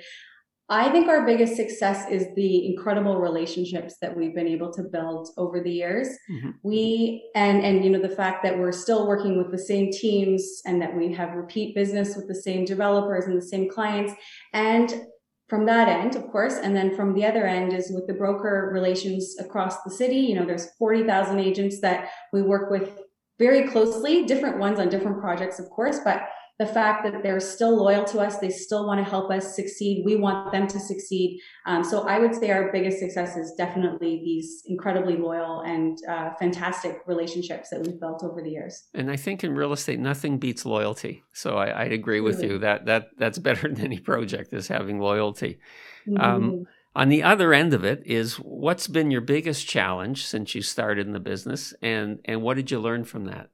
I 0.69 0.89
think 0.89 1.09
our 1.09 1.25
biggest 1.25 1.55
success 1.55 2.09
is 2.09 2.27
the 2.35 2.67
incredible 2.67 3.19
relationships 3.19 3.95
that 4.01 4.15
we've 4.15 4.33
been 4.33 4.47
able 4.47 4.71
to 4.73 4.83
build 4.83 5.27
over 5.37 5.61
the 5.61 5.71
years. 5.71 6.07
Mm-hmm. 6.31 6.51
We 6.63 7.29
and 7.35 7.61
and 7.63 7.83
you 7.83 7.91
know 7.91 8.01
the 8.01 8.09
fact 8.09 8.43
that 8.43 8.57
we're 8.57 8.71
still 8.71 9.07
working 9.07 9.37
with 9.37 9.51
the 9.51 9.57
same 9.57 9.91
teams 9.91 10.61
and 10.65 10.81
that 10.81 10.95
we 10.95 11.13
have 11.13 11.35
repeat 11.35 11.75
business 11.75 12.15
with 12.15 12.27
the 12.27 12.35
same 12.35 12.63
developers 12.65 13.25
and 13.25 13.37
the 13.37 13.45
same 13.45 13.69
clients 13.69 14.13
and 14.53 15.05
from 15.49 15.65
that 15.65 15.87
end, 15.87 16.15
of 16.15 16.31
course, 16.31 16.55
and 16.55 16.75
then 16.75 16.95
from 16.95 17.13
the 17.13 17.25
other 17.25 17.45
end 17.45 17.73
is 17.73 17.91
with 17.91 18.07
the 18.07 18.13
broker 18.13 18.71
relations 18.73 19.35
across 19.39 19.83
the 19.83 19.91
city. 19.91 20.15
You 20.15 20.35
know, 20.35 20.45
there's 20.45 20.71
40,000 20.79 21.37
agents 21.37 21.79
that 21.81 22.09
we 22.31 22.41
work 22.41 22.71
with 22.71 22.97
very 23.37 23.67
closely, 23.67 24.25
different 24.25 24.57
ones 24.57 24.79
on 24.79 24.89
different 24.89 25.19
projects, 25.19 25.59
of 25.59 25.69
course, 25.69 25.99
but 26.03 26.23
the 26.59 26.65
fact 26.67 27.03
that 27.03 27.23
they're 27.23 27.39
still 27.39 27.75
loyal 27.75 28.05
to 28.05 28.19
us, 28.19 28.37
they 28.37 28.49
still 28.49 28.85
want 28.85 29.03
to 29.03 29.09
help 29.09 29.31
us 29.31 29.55
succeed. 29.55 30.03
We 30.05 30.15
want 30.15 30.51
them 30.51 30.67
to 30.67 30.79
succeed. 30.79 31.39
Um, 31.65 31.83
so 31.83 32.07
I 32.07 32.19
would 32.19 32.35
say 32.35 32.51
our 32.51 32.71
biggest 32.71 32.99
success 32.99 33.35
is 33.35 33.53
definitely 33.57 34.21
these 34.23 34.61
incredibly 34.67 35.17
loyal 35.17 35.61
and 35.61 35.97
uh, 36.07 36.35
fantastic 36.39 37.01
relationships 37.07 37.69
that 37.71 37.81
we've 37.81 37.99
built 37.99 38.23
over 38.23 38.41
the 38.43 38.51
years. 38.51 38.83
And 38.93 39.09
I 39.09 39.15
think 39.15 39.43
in 39.43 39.55
real 39.55 39.73
estate, 39.73 39.99
nothing 39.99 40.37
beats 40.37 40.63
loyalty. 40.63 41.23
So 41.33 41.57
I, 41.57 41.83
would 41.83 41.91
agree 41.91 42.21
with 42.21 42.43
you 42.43 42.59
that 42.59 42.85
that 42.85 43.09
that's 43.17 43.39
better 43.39 43.67
than 43.73 43.81
any 43.83 43.99
project 43.99 44.53
is 44.53 44.67
having 44.67 44.99
loyalty. 44.99 45.59
Um, 46.07 46.13
mm-hmm. 46.15 46.21
Um, 46.21 46.67
on 46.95 47.09
the 47.09 47.23
other 47.23 47.53
end 47.53 47.73
of 47.73 47.83
it 47.83 48.03
is 48.05 48.35
what's 48.35 48.87
been 48.87 49.09
your 49.09 49.21
biggest 49.21 49.67
challenge 49.67 50.23
since 50.23 50.53
you 50.53 50.61
started 50.61 51.07
in 51.07 51.13
the 51.13 51.19
business, 51.19 51.73
and 51.81 52.19
and 52.25 52.43
what 52.43 52.55
did 52.55 52.69
you 52.69 52.79
learn 52.79 53.03
from 53.03 53.25
that? 53.25 53.49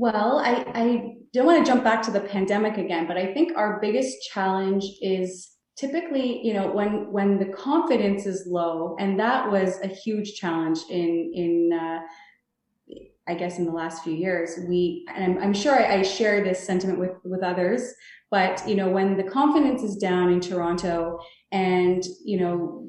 Well, 0.00 0.38
I, 0.38 0.64
I 0.74 1.16
don't 1.34 1.44
want 1.44 1.62
to 1.62 1.70
jump 1.70 1.84
back 1.84 2.00
to 2.04 2.10
the 2.10 2.20
pandemic 2.22 2.78
again, 2.78 3.06
but 3.06 3.18
I 3.18 3.34
think 3.34 3.54
our 3.54 3.78
biggest 3.82 4.16
challenge 4.32 4.82
is 5.02 5.50
typically, 5.76 6.40
you 6.42 6.54
know, 6.54 6.72
when 6.72 7.12
when 7.12 7.38
the 7.38 7.52
confidence 7.52 8.24
is 8.24 8.46
low, 8.46 8.96
and 8.98 9.20
that 9.20 9.50
was 9.52 9.78
a 9.82 9.88
huge 9.88 10.36
challenge 10.36 10.78
in 10.88 11.30
in 11.34 11.78
uh, 11.78 11.98
I 13.28 13.34
guess 13.34 13.58
in 13.58 13.66
the 13.66 13.72
last 13.72 14.02
few 14.02 14.14
years. 14.14 14.58
We 14.66 15.04
and 15.14 15.22
I'm, 15.22 15.42
I'm 15.42 15.52
sure 15.52 15.78
I, 15.78 15.96
I 15.96 16.02
share 16.02 16.42
this 16.42 16.64
sentiment 16.66 16.98
with 16.98 17.16
with 17.22 17.42
others, 17.42 17.82
but 18.30 18.66
you 18.66 18.76
know, 18.76 18.88
when 18.88 19.18
the 19.18 19.24
confidence 19.24 19.82
is 19.82 19.98
down 19.98 20.32
in 20.32 20.40
Toronto, 20.40 21.18
and 21.52 22.02
you 22.24 22.40
know 22.40 22.88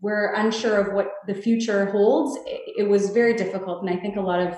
we're 0.00 0.34
unsure 0.34 0.78
of 0.80 0.94
what 0.94 1.08
the 1.26 1.34
future 1.34 1.86
holds, 1.86 2.38
it, 2.46 2.60
it 2.84 2.88
was 2.88 3.10
very 3.10 3.34
difficult, 3.34 3.82
and 3.82 3.90
I 3.90 4.00
think 4.00 4.14
a 4.14 4.20
lot 4.20 4.38
of 4.38 4.54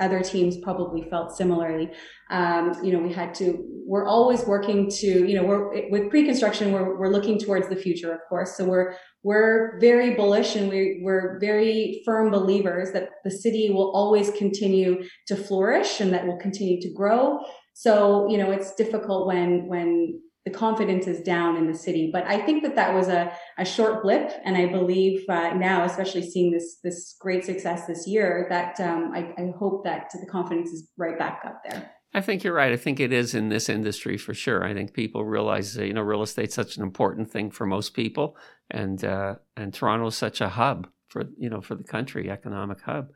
other 0.00 0.20
teams 0.20 0.56
probably 0.58 1.08
felt 1.10 1.36
similarly. 1.36 1.90
Um, 2.30 2.76
you 2.82 2.92
know, 2.92 2.98
we 3.00 3.12
had 3.12 3.34
to, 3.36 3.64
we're 3.86 4.06
always 4.06 4.44
working 4.44 4.90
to, 4.90 5.26
you 5.26 5.34
know, 5.34 5.44
we're 5.44 5.90
with 5.90 6.10
pre-construction, 6.10 6.72
we're, 6.72 6.98
we're 6.98 7.08
looking 7.08 7.38
towards 7.38 7.68
the 7.68 7.76
future, 7.76 8.12
of 8.12 8.20
course. 8.28 8.56
So 8.56 8.64
we're, 8.64 8.94
we're 9.22 9.78
very 9.80 10.14
bullish 10.14 10.56
and 10.56 10.68
we, 10.68 11.00
we're 11.02 11.38
very 11.40 12.02
firm 12.04 12.30
believers 12.30 12.92
that 12.92 13.10
the 13.24 13.30
city 13.30 13.70
will 13.70 13.90
always 13.92 14.30
continue 14.30 15.02
to 15.26 15.36
flourish 15.36 16.00
and 16.00 16.12
that 16.12 16.26
will 16.26 16.38
continue 16.38 16.80
to 16.80 16.92
grow. 16.92 17.40
So, 17.74 18.28
you 18.28 18.38
know, 18.38 18.50
it's 18.50 18.74
difficult 18.74 19.26
when, 19.26 19.66
when 19.66 20.20
the 20.50 20.58
confidence 20.58 21.06
is 21.06 21.20
down 21.20 21.56
in 21.56 21.66
the 21.66 21.74
city. 21.74 22.10
But 22.12 22.26
I 22.26 22.44
think 22.44 22.62
that 22.62 22.74
that 22.76 22.94
was 22.94 23.08
a, 23.08 23.32
a 23.58 23.64
short 23.64 24.02
blip, 24.02 24.32
and 24.44 24.56
I 24.56 24.66
believe 24.66 25.24
uh, 25.28 25.54
now, 25.54 25.84
especially 25.84 26.28
seeing 26.28 26.50
this 26.50 26.78
this 26.82 27.16
great 27.20 27.44
success 27.44 27.86
this 27.86 28.06
year, 28.06 28.46
that 28.50 28.80
um, 28.80 29.12
I, 29.14 29.32
I 29.38 29.52
hope 29.58 29.84
that 29.84 30.10
the 30.12 30.26
confidence 30.26 30.70
is 30.70 30.88
right 30.96 31.18
back 31.18 31.42
up 31.44 31.62
there. 31.68 31.90
I 32.12 32.20
think 32.20 32.42
you're 32.42 32.54
right. 32.54 32.72
I 32.72 32.76
think 32.76 32.98
it 32.98 33.12
is 33.12 33.34
in 33.34 33.50
this 33.50 33.68
industry 33.68 34.16
for 34.16 34.34
sure. 34.34 34.64
I 34.64 34.74
think 34.74 34.94
people 34.94 35.24
realize 35.24 35.76
you 35.76 35.92
know 35.92 36.02
real 36.02 36.22
estate's 36.22 36.54
such 36.54 36.76
an 36.76 36.82
important 36.82 37.30
thing 37.30 37.50
for 37.50 37.66
most 37.66 37.94
people, 37.94 38.36
and 38.70 39.04
uh, 39.04 39.36
and 39.56 39.72
Toronto 39.72 40.06
is 40.06 40.16
such 40.16 40.40
a 40.40 40.48
hub 40.48 40.88
for 41.08 41.24
you 41.38 41.50
know 41.50 41.60
for 41.60 41.74
the 41.74 41.84
country, 41.84 42.30
economic 42.30 42.80
hub. 42.80 43.10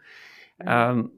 Um, 0.65 1.13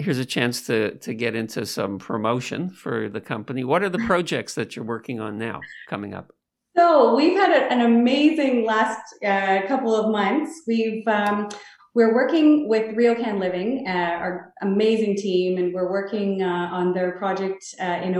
here's 0.00 0.18
a 0.18 0.24
chance 0.24 0.66
to 0.66 0.96
to 0.98 1.14
get 1.14 1.34
into 1.34 1.66
some 1.66 1.98
promotion 1.98 2.70
for 2.70 3.08
the 3.08 3.20
company. 3.20 3.64
What 3.64 3.82
are 3.82 3.88
the 3.88 3.98
projects 4.06 4.54
that 4.54 4.74
you're 4.74 4.84
working 4.84 5.20
on 5.20 5.38
now 5.38 5.60
coming 5.88 6.14
up? 6.14 6.32
So 6.76 7.14
we've 7.14 7.36
had 7.36 7.50
a, 7.50 7.72
an 7.72 7.80
amazing 7.80 8.64
last 8.64 9.02
uh, 9.24 9.62
couple 9.66 9.94
of 9.94 10.10
months. 10.10 10.62
We've 10.66 11.06
um, 11.06 11.48
we're 11.94 12.14
working 12.14 12.68
with 12.68 12.96
RioCan 12.96 13.40
Living, 13.40 13.84
uh, 13.86 13.90
our 13.90 14.52
amazing 14.62 15.16
team, 15.16 15.58
and 15.58 15.74
we're 15.74 15.90
working 15.90 16.40
uh, 16.40 16.68
on 16.70 16.94
their 16.94 17.18
project 17.18 17.64
uh, 17.80 18.00
in 18.02 18.14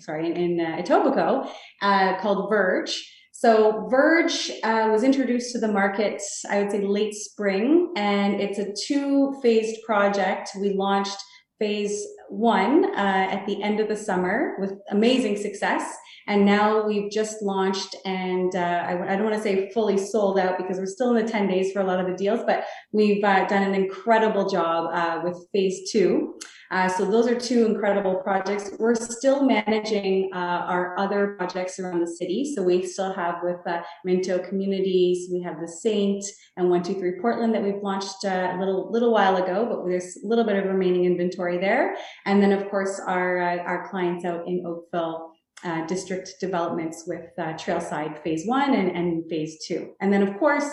sorry 0.00 0.26
in, 0.26 0.36
in 0.36 0.60
uh, 0.60 0.82
Etobicoke 0.82 1.50
uh, 1.82 2.18
called 2.20 2.50
Verge. 2.50 3.12
So 3.38 3.86
Verge 3.90 4.50
uh, 4.64 4.88
was 4.90 5.02
introduced 5.02 5.52
to 5.52 5.58
the 5.58 5.68
market, 5.68 6.22
I 6.48 6.58
would 6.58 6.70
say 6.70 6.80
late 6.80 7.12
spring, 7.12 7.92
and 7.94 8.40
it's 8.40 8.58
a 8.58 8.72
two-phased 8.86 9.82
project. 9.84 10.52
We 10.58 10.72
launched 10.72 11.18
phase 11.58 12.02
one 12.30 12.86
uh, 12.96 13.28
at 13.30 13.44
the 13.46 13.62
end 13.62 13.78
of 13.78 13.88
the 13.88 13.96
summer 13.96 14.56
with 14.58 14.72
amazing 14.90 15.36
success. 15.36 15.82
And 16.26 16.46
now 16.46 16.86
we've 16.86 17.10
just 17.10 17.42
launched, 17.42 17.94
and 18.06 18.56
uh, 18.56 18.58
I, 18.58 19.12
I, 19.12 19.16
don't 19.16 19.24
want 19.24 19.36
to 19.36 19.42
say 19.42 19.70
fully 19.70 19.98
sold 19.98 20.38
out 20.38 20.56
because 20.56 20.78
we're 20.78 20.86
still 20.86 21.14
in 21.14 21.24
the 21.24 21.30
10 21.30 21.46
days 21.46 21.72
for 21.72 21.80
a 21.80 21.84
lot 21.84 22.00
of 22.00 22.06
the 22.06 22.16
deals, 22.16 22.40
but 22.46 22.64
we've 22.90 23.22
uh, 23.22 23.46
done 23.48 23.62
an 23.62 23.74
incredible 23.74 24.48
job 24.48 24.88
uh, 24.94 25.20
with 25.22 25.36
phase 25.52 25.90
two. 25.92 26.38
Uh, 26.70 26.88
so 26.88 27.04
those 27.04 27.26
are 27.28 27.38
two 27.38 27.66
incredible 27.66 28.16
projects. 28.16 28.70
We're 28.78 28.94
still 28.94 29.44
managing 29.44 30.30
uh, 30.32 30.36
our 30.36 30.98
other 30.98 31.34
projects 31.38 31.78
around 31.78 32.00
the 32.00 32.06
city. 32.06 32.52
So 32.54 32.62
we 32.62 32.84
still 32.86 33.12
have 33.12 33.36
with 33.42 33.60
uh, 33.66 33.82
Minto 34.04 34.38
Communities, 34.38 35.28
we 35.32 35.42
have 35.42 35.60
the 35.60 35.68
Saint 35.68 36.24
and 36.56 36.70
One 36.70 36.82
Two 36.82 36.94
Three 36.94 37.20
Portland 37.20 37.54
that 37.54 37.62
we've 37.62 37.82
launched 37.82 38.24
uh, 38.24 38.52
a 38.54 38.58
little 38.58 38.90
little 38.90 39.12
while 39.12 39.36
ago, 39.36 39.66
but 39.68 39.88
there's 39.88 40.18
a 40.24 40.26
little 40.26 40.44
bit 40.44 40.56
of 40.56 40.64
remaining 40.64 41.04
inventory 41.04 41.58
there. 41.58 41.96
And 42.24 42.42
then 42.42 42.52
of 42.52 42.68
course 42.70 43.00
our 43.06 43.40
uh, 43.40 43.58
our 43.58 43.88
clients 43.88 44.24
out 44.24 44.46
in 44.46 44.64
Oakville 44.66 45.35
uh, 45.66 45.84
district 45.86 46.28
developments 46.40 47.04
with 47.06 47.26
uh, 47.38 47.52
Trailside 47.62 48.22
Phase 48.22 48.44
One 48.46 48.74
and, 48.74 48.88
and 48.98 49.28
Phase 49.28 49.54
Two. 49.66 49.80
And 50.00 50.12
then, 50.12 50.22
of 50.22 50.38
course, 50.38 50.68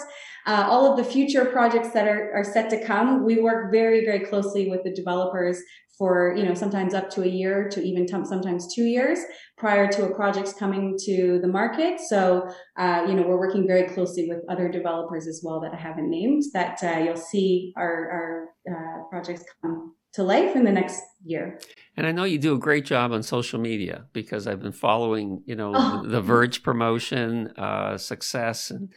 uh, 0.45 0.67
all 0.69 0.89
of 0.89 0.97
the 0.97 1.03
future 1.15 1.45
projects 1.45 1.91
that 1.95 2.07
are, 2.07 2.31
are 2.33 2.43
set 2.43 2.69
to 2.69 2.79
come, 2.85 3.25
we 3.25 3.41
work 3.41 3.71
very, 3.71 4.05
very 4.05 4.19
closely 4.19 4.69
with 4.69 4.83
the 4.83 4.93
developers 4.93 5.57
for, 5.97 6.35
you 6.37 6.43
know, 6.43 6.53
sometimes 6.53 6.93
up 6.93 7.09
to 7.11 7.23
a 7.23 7.27
year 7.27 7.69
to 7.69 7.81
even 7.81 8.05
t- 8.05 8.25
sometimes 8.25 8.73
two 8.73 8.83
years 8.83 9.19
prior 9.57 9.87
to 9.91 10.05
a 10.05 10.15
project's 10.15 10.53
coming 10.53 10.97
to 11.05 11.39
the 11.41 11.47
market. 11.47 11.99
So, 11.99 12.49
uh, 12.77 13.05
you 13.07 13.13
know, 13.13 13.23
we're 13.23 13.39
working 13.45 13.67
very 13.67 13.87
closely 13.93 14.27
with 14.27 14.39
other 14.49 14.69
developers 14.69 15.27
as 15.27 15.41
well 15.43 15.59
that 15.61 15.73
I 15.73 15.77
haven't 15.77 16.09
named 16.09 16.43
that 16.53 16.83
uh, 16.83 16.99
you'll 17.03 17.15
see 17.15 17.73
our, 17.77 18.49
our 18.67 19.05
projects 19.11 19.43
come 19.61 19.95
to 20.13 20.23
life 20.23 20.55
in 20.55 20.63
the 20.63 20.71
next 20.71 21.01
year. 21.25 21.59
And 21.97 22.07
I 22.07 22.11
know 22.11 22.23
you 22.23 22.39
do 22.39 22.55
a 22.55 22.59
great 22.59 22.85
job 22.85 23.11
on 23.11 23.21
social 23.23 23.59
media 23.59 24.05
because 24.13 24.47
I've 24.47 24.61
been 24.61 24.71
following, 24.71 25.43
you 25.45 25.55
know, 25.55 25.73
oh. 25.75 26.03
the 26.05 26.21
Verge 26.21 26.63
promotion, 26.63 27.47
uh, 27.57 27.97
success, 27.97 28.71
and 28.71 28.89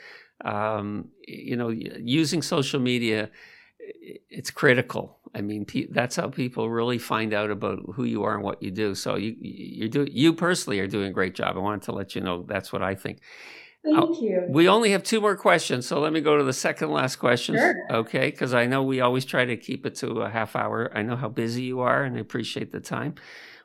um, 0.45 1.09
you 1.27 1.57
know, 1.57 1.69
using 1.69 2.43
social 2.43 2.81
media. 2.81 3.31
It's 4.31 4.51
critical. 4.51 5.19
I 5.35 5.43
mean, 5.43 5.65
pe- 5.65 5.87
that's 5.91 6.17
how 6.17 6.29
people 6.29 6.71
really 6.71 6.99
find 6.99 7.33
out 7.33 7.51
about 7.51 7.79
who 7.95 8.05
you 8.05 8.25
are 8.25 8.35
and 8.35 8.43
what 8.43 8.63
you 8.63 8.71
do. 8.71 8.95
So 8.95 9.17
you 9.17 9.37
you 9.39 9.89
do 9.89 10.07
you 10.11 10.33
personally 10.33 10.81
are 10.81 10.87
doing 10.87 11.09
a 11.09 11.13
great 11.13 11.35
job. 11.35 11.57
I 11.57 11.61
wanted 11.61 11.83
to 11.83 11.93
let 11.93 12.15
you 12.15 12.21
know 12.21 12.45
that's 12.49 12.73
what 12.73 12.83
I 12.83 12.95
think. 12.95 13.21
Thank 13.87 14.21
you. 14.21 14.45
We 14.49 14.69
only 14.69 14.91
have 14.91 15.03
two 15.03 15.21
more 15.21 15.37
questions, 15.37 15.87
so 15.87 16.01
let 16.01 16.13
me 16.13 16.21
go 16.21 16.37
to 16.37 16.45
the 16.45 16.53
second 16.53 16.91
last 16.91 17.17
question. 17.17 17.57
Sure. 17.57 17.75
Okay, 17.91 18.31
because 18.31 18.53
I 18.53 18.67
know 18.67 18.83
we 18.83 19.01
always 19.01 19.25
try 19.25 19.45
to 19.45 19.57
keep 19.57 19.87
it 19.87 19.95
to 19.97 20.23
a 20.23 20.31
half 20.31 20.57
hour. 20.57 20.91
I 20.95 21.03
know 21.03 21.17
how 21.17 21.29
busy 21.29 21.63
you 21.63 21.81
are, 21.81 22.03
and 22.03 22.17
I 22.17 22.21
appreciate 22.21 22.73
the 22.73 22.81
time. 22.81 23.15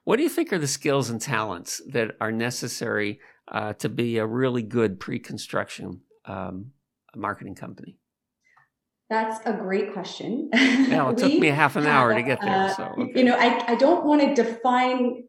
What 0.04 0.18
do 0.18 0.24
you 0.24 0.30
think 0.30 0.52
are 0.52 0.60
the 0.60 0.68
skills 0.68 1.10
and 1.10 1.22
talents 1.22 1.82
that 1.92 2.16
are 2.20 2.32
necessary 2.32 3.20
uh, 3.48 3.74
to 3.74 3.90
be 3.90 4.18
a 4.18 4.26
really 4.26 4.64
good 4.64 5.00
pre-construction 5.00 6.02
um, 6.26 6.72
marketing 7.16 7.56
company? 7.56 7.98
That's 9.12 9.46
a 9.46 9.52
great 9.52 9.92
question. 9.92 10.50
Yeah, 10.92 11.10
it 11.12 11.18
took 11.18 11.34
me 11.38 11.48
half 11.48 11.76
an 11.76 11.86
hour 11.86 12.14
to 12.14 12.24
get 12.24 12.40
there. 12.40 12.50
Uh, 12.50 12.74
so 12.74 12.84
okay. 12.98 13.12
you 13.14 13.26
know, 13.26 13.36
I, 13.36 13.74
I 13.74 13.76
don't 13.76 14.06
want 14.06 14.22
to 14.22 14.34
define 14.34 15.24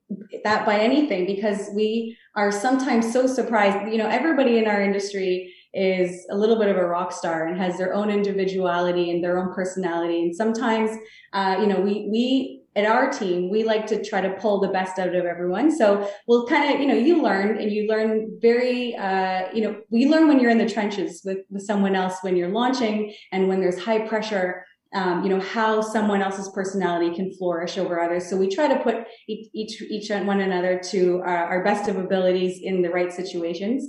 that 0.44 0.64
by 0.64 0.78
anything 0.78 1.26
because 1.26 1.68
we 1.74 2.16
are 2.36 2.52
sometimes 2.52 3.12
so 3.12 3.26
surprised. 3.26 3.92
You 3.92 3.98
know, 3.98 4.08
everybody 4.08 4.58
in 4.58 4.68
our 4.68 4.80
industry 4.80 5.52
is 5.74 6.26
a 6.30 6.36
little 6.36 6.58
bit 6.58 6.68
of 6.68 6.76
a 6.76 6.86
rock 6.86 7.12
star 7.12 7.46
and 7.46 7.60
has 7.60 7.76
their 7.76 7.92
own 7.92 8.08
individuality 8.08 9.10
and 9.10 9.22
their 9.22 9.36
own 9.38 9.52
personality. 9.52 10.22
And 10.22 10.34
sometimes, 10.34 10.90
uh, 11.32 11.56
you 11.60 11.66
know, 11.66 11.80
we 11.80 12.08
we 12.10 12.61
at 12.74 12.86
our 12.86 13.10
team, 13.10 13.50
we 13.50 13.64
like 13.64 13.86
to 13.86 14.02
try 14.02 14.20
to 14.20 14.30
pull 14.30 14.60
the 14.60 14.68
best 14.68 14.98
out 14.98 15.14
of 15.14 15.24
everyone. 15.26 15.70
So 15.76 16.08
we'll 16.26 16.46
kind 16.46 16.72
of, 16.72 16.80
you 16.80 16.86
know, 16.86 16.94
you 16.94 17.22
learn 17.22 17.58
and 17.58 17.70
you 17.70 17.86
learn 17.86 18.38
very, 18.40 18.96
uh, 18.96 19.48
you 19.52 19.62
know, 19.62 19.76
we 19.90 20.06
learn 20.06 20.26
when 20.26 20.40
you're 20.40 20.50
in 20.50 20.58
the 20.58 20.68
trenches 20.68 21.20
with, 21.24 21.38
with 21.50 21.62
someone 21.62 21.94
else 21.94 22.16
when 22.22 22.34
you're 22.34 22.48
launching 22.48 23.14
and 23.30 23.48
when 23.48 23.60
there's 23.60 23.78
high 23.78 24.06
pressure, 24.06 24.64
um, 24.94 25.22
you 25.22 25.28
know, 25.28 25.40
how 25.40 25.82
someone 25.82 26.22
else's 26.22 26.50
personality 26.54 27.14
can 27.14 27.32
flourish 27.36 27.76
over 27.76 28.00
others. 28.00 28.28
So 28.28 28.36
we 28.36 28.48
try 28.48 28.68
to 28.68 28.82
put 28.82 29.06
each, 29.28 29.82
each, 29.82 30.10
one 30.10 30.40
another 30.40 30.80
to 30.90 31.20
our, 31.24 31.44
our 31.44 31.64
best 31.64 31.88
of 31.88 31.96
abilities 31.96 32.58
in 32.62 32.80
the 32.80 32.90
right 32.90 33.12
situations. 33.12 33.88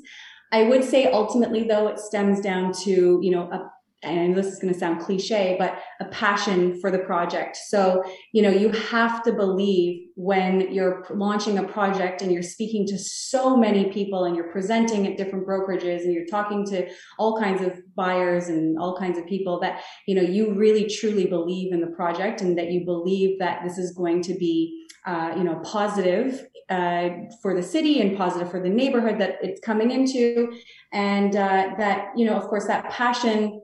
I 0.52 0.63
would 0.63 0.84
say 0.84 1.10
ultimately 1.10 1.63
though, 1.63 1.88
it 1.88 2.00
stems 2.00 2.41
down 2.41 2.74
to, 2.84 3.19
you 3.22 3.32
know, 3.32 3.50
a 3.50 3.69
and 4.04 4.36
this 4.36 4.48
is 4.48 4.60
going 4.60 4.74
to 4.74 4.80
sound 4.80 5.02
cliche, 5.02 5.56
but 5.58 5.80
a 6.00 6.06
passion 6.06 6.80
for 6.80 6.92
the 6.92 7.00
project. 7.00 7.56
So, 7.56 8.04
you 8.32 8.42
know, 8.42 8.50
you 8.50 8.70
have 8.70 9.24
to 9.24 9.34
believe 9.34 10.08
when 10.16 10.72
you're 10.74 11.06
launching 11.12 11.58
a 11.58 11.63
project 11.63 12.22
and 12.22 12.32
you're 12.32 12.44
speaking 12.44 12.86
to 12.88 12.98
so 12.98 13.58
many 13.58 13.92
people 13.92 14.26
and 14.26 14.36
you're 14.36 14.52
presenting 14.52 15.08
at 15.08 15.18
different 15.18 15.48
brokerages 15.48 16.04
and 16.04 16.13
you're 16.13 16.26
talking 16.26 16.66
to 16.68 16.88
all 17.18 17.39
kinds 17.39 17.62
of 17.62 17.82
buyers 17.96 18.48
and 18.48 18.78
all 18.78 18.98
kinds 18.98 19.18
of 19.18 19.26
people 19.26 19.60
that, 19.60 19.82
you 20.08 20.16
know, 20.16 20.22
you 20.22 20.54
really 20.54 20.88
truly 20.88 21.26
believe 21.26 21.74
in 21.74 21.82
the 21.82 21.88
project 21.88 22.42
and 22.42 22.58
that 22.58 22.72
you 22.72 22.86
believe 22.86 23.39
that 23.39 23.63
this 23.63 23.78
is 23.78 23.92
going 23.94 24.22
to 24.22 24.34
be, 24.36 24.86
uh, 25.06 25.34
you 25.36 25.44
know, 25.44 25.60
positive 25.63 26.46
uh, 26.70 27.10
for 27.42 27.56
the 27.56 27.63
city 27.63 28.02
and 28.02 28.18
positive 28.18 28.50
for 28.50 28.62
the 28.62 28.70
neighborhood 28.70 29.20
that 29.20 29.38
it's 29.42 29.60
coming 29.60 29.92
into. 29.92 30.54
And 30.92 31.36
uh, 31.36 31.72
that, 31.78 32.10
you 32.16 32.26
know, 32.26 32.36
of 32.36 32.44
course, 32.44 32.68
that 32.68 32.89
passion 32.89 33.62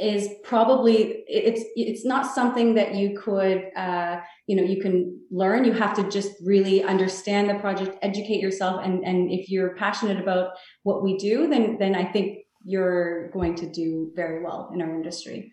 is 0.00 0.28
probably 0.42 1.24
it's 1.26 1.62
it's 1.76 2.04
not 2.04 2.32
something 2.34 2.74
that 2.74 2.94
you 2.94 3.18
could 3.18 3.64
uh, 3.76 4.20
you 4.46 4.56
know 4.56 4.62
you 4.62 4.80
can 4.80 5.20
learn. 5.30 5.64
You 5.64 5.72
have 5.72 5.94
to 5.96 6.08
just 6.08 6.32
really 6.44 6.82
understand 6.82 7.50
the 7.50 7.54
project 7.54 7.96
educate 8.02 8.40
yourself 8.40 8.80
and 8.84 9.04
and 9.04 9.30
if 9.30 9.50
you're 9.50 9.74
passionate 9.76 10.20
about 10.20 10.50
what 10.82 11.02
we 11.02 11.16
do 11.18 11.48
then 11.48 11.76
then 11.78 11.94
i 11.94 12.04
think 12.04 12.38
you're 12.64 13.28
going 13.30 13.54
to 13.56 13.66
do 13.66 14.12
very 14.14 14.42
well 14.42 14.70
in 14.72 14.80
our 14.80 14.94
industry. 14.94 15.52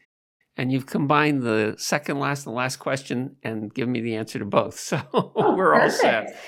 And 0.57 0.71
you've 0.71 0.85
combined 0.85 1.41
the 1.41 1.75
second 1.77 2.19
last 2.19 2.45
and 2.45 2.53
last 2.55 2.77
question 2.77 3.37
and 3.43 3.73
given 3.73 3.91
me 3.91 4.01
the 4.01 4.15
answer 4.15 4.39
to 4.39 4.45
both. 4.45 4.79
So 4.79 5.01
oh, 5.13 5.55
we're 5.55 5.73
perfect. 5.73 6.03
all 6.03 6.11
set 6.11 6.39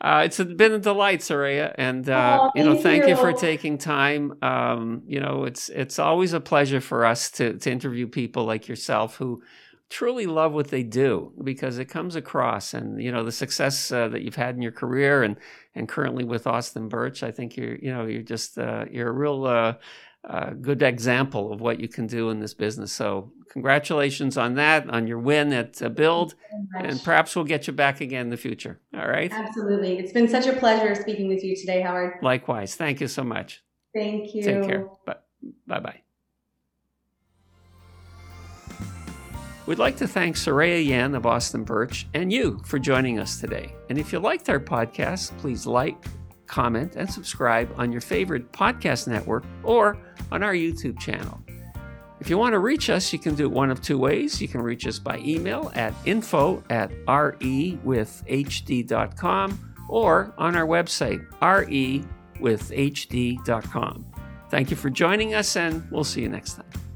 uh, 0.00 0.22
it's 0.24 0.38
been 0.42 0.72
a 0.72 0.78
delight, 0.78 1.20
Soraya, 1.20 1.74
and 1.76 2.08
uh, 2.08 2.38
oh, 2.42 2.50
you 2.54 2.64
know, 2.64 2.76
thank 2.76 3.04
you. 3.04 3.10
you. 3.10 3.16
for 3.16 3.32
taking 3.32 3.76
time. 3.76 4.34
Um, 4.42 5.02
you 5.06 5.20
know, 5.20 5.44
it's 5.44 5.68
it's 5.68 5.98
always 5.98 6.32
a 6.32 6.40
pleasure 6.40 6.80
for 6.80 7.04
us 7.04 7.30
to 7.32 7.58
to 7.58 7.70
interview 7.70 8.06
people 8.06 8.44
like 8.44 8.66
yourself 8.66 9.16
who 9.16 9.42
truly 9.90 10.24
love 10.24 10.52
what 10.52 10.68
they 10.68 10.84
do 10.84 11.32
because 11.42 11.78
it 11.78 11.86
comes 11.86 12.16
across. 12.16 12.72
And 12.72 13.02
you 13.02 13.12
know, 13.12 13.24
the 13.24 13.32
success 13.32 13.92
uh, 13.92 14.08
that 14.08 14.22
you've 14.22 14.36
had 14.36 14.54
in 14.54 14.62
your 14.62 14.72
career 14.72 15.22
and 15.22 15.36
and 15.74 15.86
currently 15.86 16.24
with 16.24 16.46
Austin 16.46 16.88
Birch, 16.88 17.22
I 17.22 17.30
think 17.30 17.56
you're 17.56 17.76
you 17.76 17.92
know 17.92 18.06
you're 18.06 18.22
just 18.22 18.56
uh, 18.56 18.86
you're 18.90 19.08
a 19.08 19.12
real 19.12 19.76
uh, 20.28 20.48
a 20.48 20.54
good 20.54 20.82
example 20.82 21.52
of 21.52 21.60
what 21.60 21.80
you 21.80 21.88
can 21.88 22.06
do 22.06 22.30
in 22.30 22.40
this 22.40 22.54
business. 22.54 22.92
So, 22.92 23.32
congratulations 23.50 24.36
on 24.36 24.54
that, 24.54 24.88
on 24.90 25.06
your 25.06 25.18
win 25.18 25.52
at 25.52 25.80
uh, 25.82 25.88
BILD, 25.88 26.34
and 26.78 27.02
perhaps 27.02 27.34
we'll 27.34 27.44
get 27.44 27.66
you 27.66 27.72
back 27.72 28.00
again 28.00 28.26
in 28.26 28.30
the 28.30 28.36
future. 28.36 28.80
All 28.94 29.08
right. 29.08 29.32
Absolutely. 29.32 29.98
It's 29.98 30.12
been 30.12 30.28
such 30.28 30.46
a 30.46 30.52
pleasure 30.52 30.94
speaking 30.94 31.28
with 31.28 31.42
you 31.42 31.56
today, 31.56 31.80
Howard. 31.80 32.18
Likewise. 32.22 32.76
Thank 32.76 33.00
you 33.00 33.08
so 33.08 33.24
much. 33.24 33.62
Thank 33.94 34.34
you. 34.34 34.42
Take 34.42 34.64
care. 34.64 34.88
Bye 35.06 35.80
bye. 35.80 36.00
We'd 39.66 39.78
like 39.78 39.96
to 39.98 40.08
thank 40.08 40.36
Soraya 40.36 40.84
Yan 40.84 41.14
of 41.14 41.26
Austin 41.26 41.64
Birch 41.64 42.08
and 42.12 42.32
you 42.32 42.60
for 42.64 42.78
joining 42.78 43.18
us 43.18 43.40
today. 43.40 43.72
And 43.88 43.98
if 43.98 44.12
you 44.12 44.18
liked 44.18 44.48
our 44.50 44.58
podcast, 44.58 45.36
please 45.38 45.66
like, 45.66 46.04
comment, 46.50 46.96
and 46.96 47.10
subscribe 47.10 47.72
on 47.78 47.92
your 47.92 48.00
favorite 48.00 48.52
podcast 48.52 49.06
network 49.06 49.44
or 49.62 49.96
on 50.32 50.42
our 50.42 50.52
YouTube 50.52 50.98
channel. 50.98 51.40
If 52.20 52.28
you 52.28 52.36
want 52.36 52.52
to 52.52 52.58
reach 52.58 52.90
us, 52.90 53.12
you 53.12 53.18
can 53.18 53.34
do 53.34 53.44
it 53.44 53.50
one 53.50 53.70
of 53.70 53.80
two 53.80 53.96
ways. 53.96 54.42
You 54.42 54.48
can 54.48 54.60
reach 54.60 54.86
us 54.86 54.98
by 54.98 55.18
email 55.18 55.72
at 55.74 55.94
info 56.04 56.62
at 56.68 56.90
rewithhd.com 57.06 57.80
or 59.88 60.34
on 60.36 60.54
our 60.54 60.66
website, 60.66 61.26
rewithhd.com. 62.40 64.06
Thank 64.50 64.70
you 64.70 64.76
for 64.76 64.90
joining 64.90 65.34
us, 65.34 65.56
and 65.56 65.90
we'll 65.90 66.04
see 66.04 66.20
you 66.20 66.28
next 66.28 66.54
time. 66.54 66.89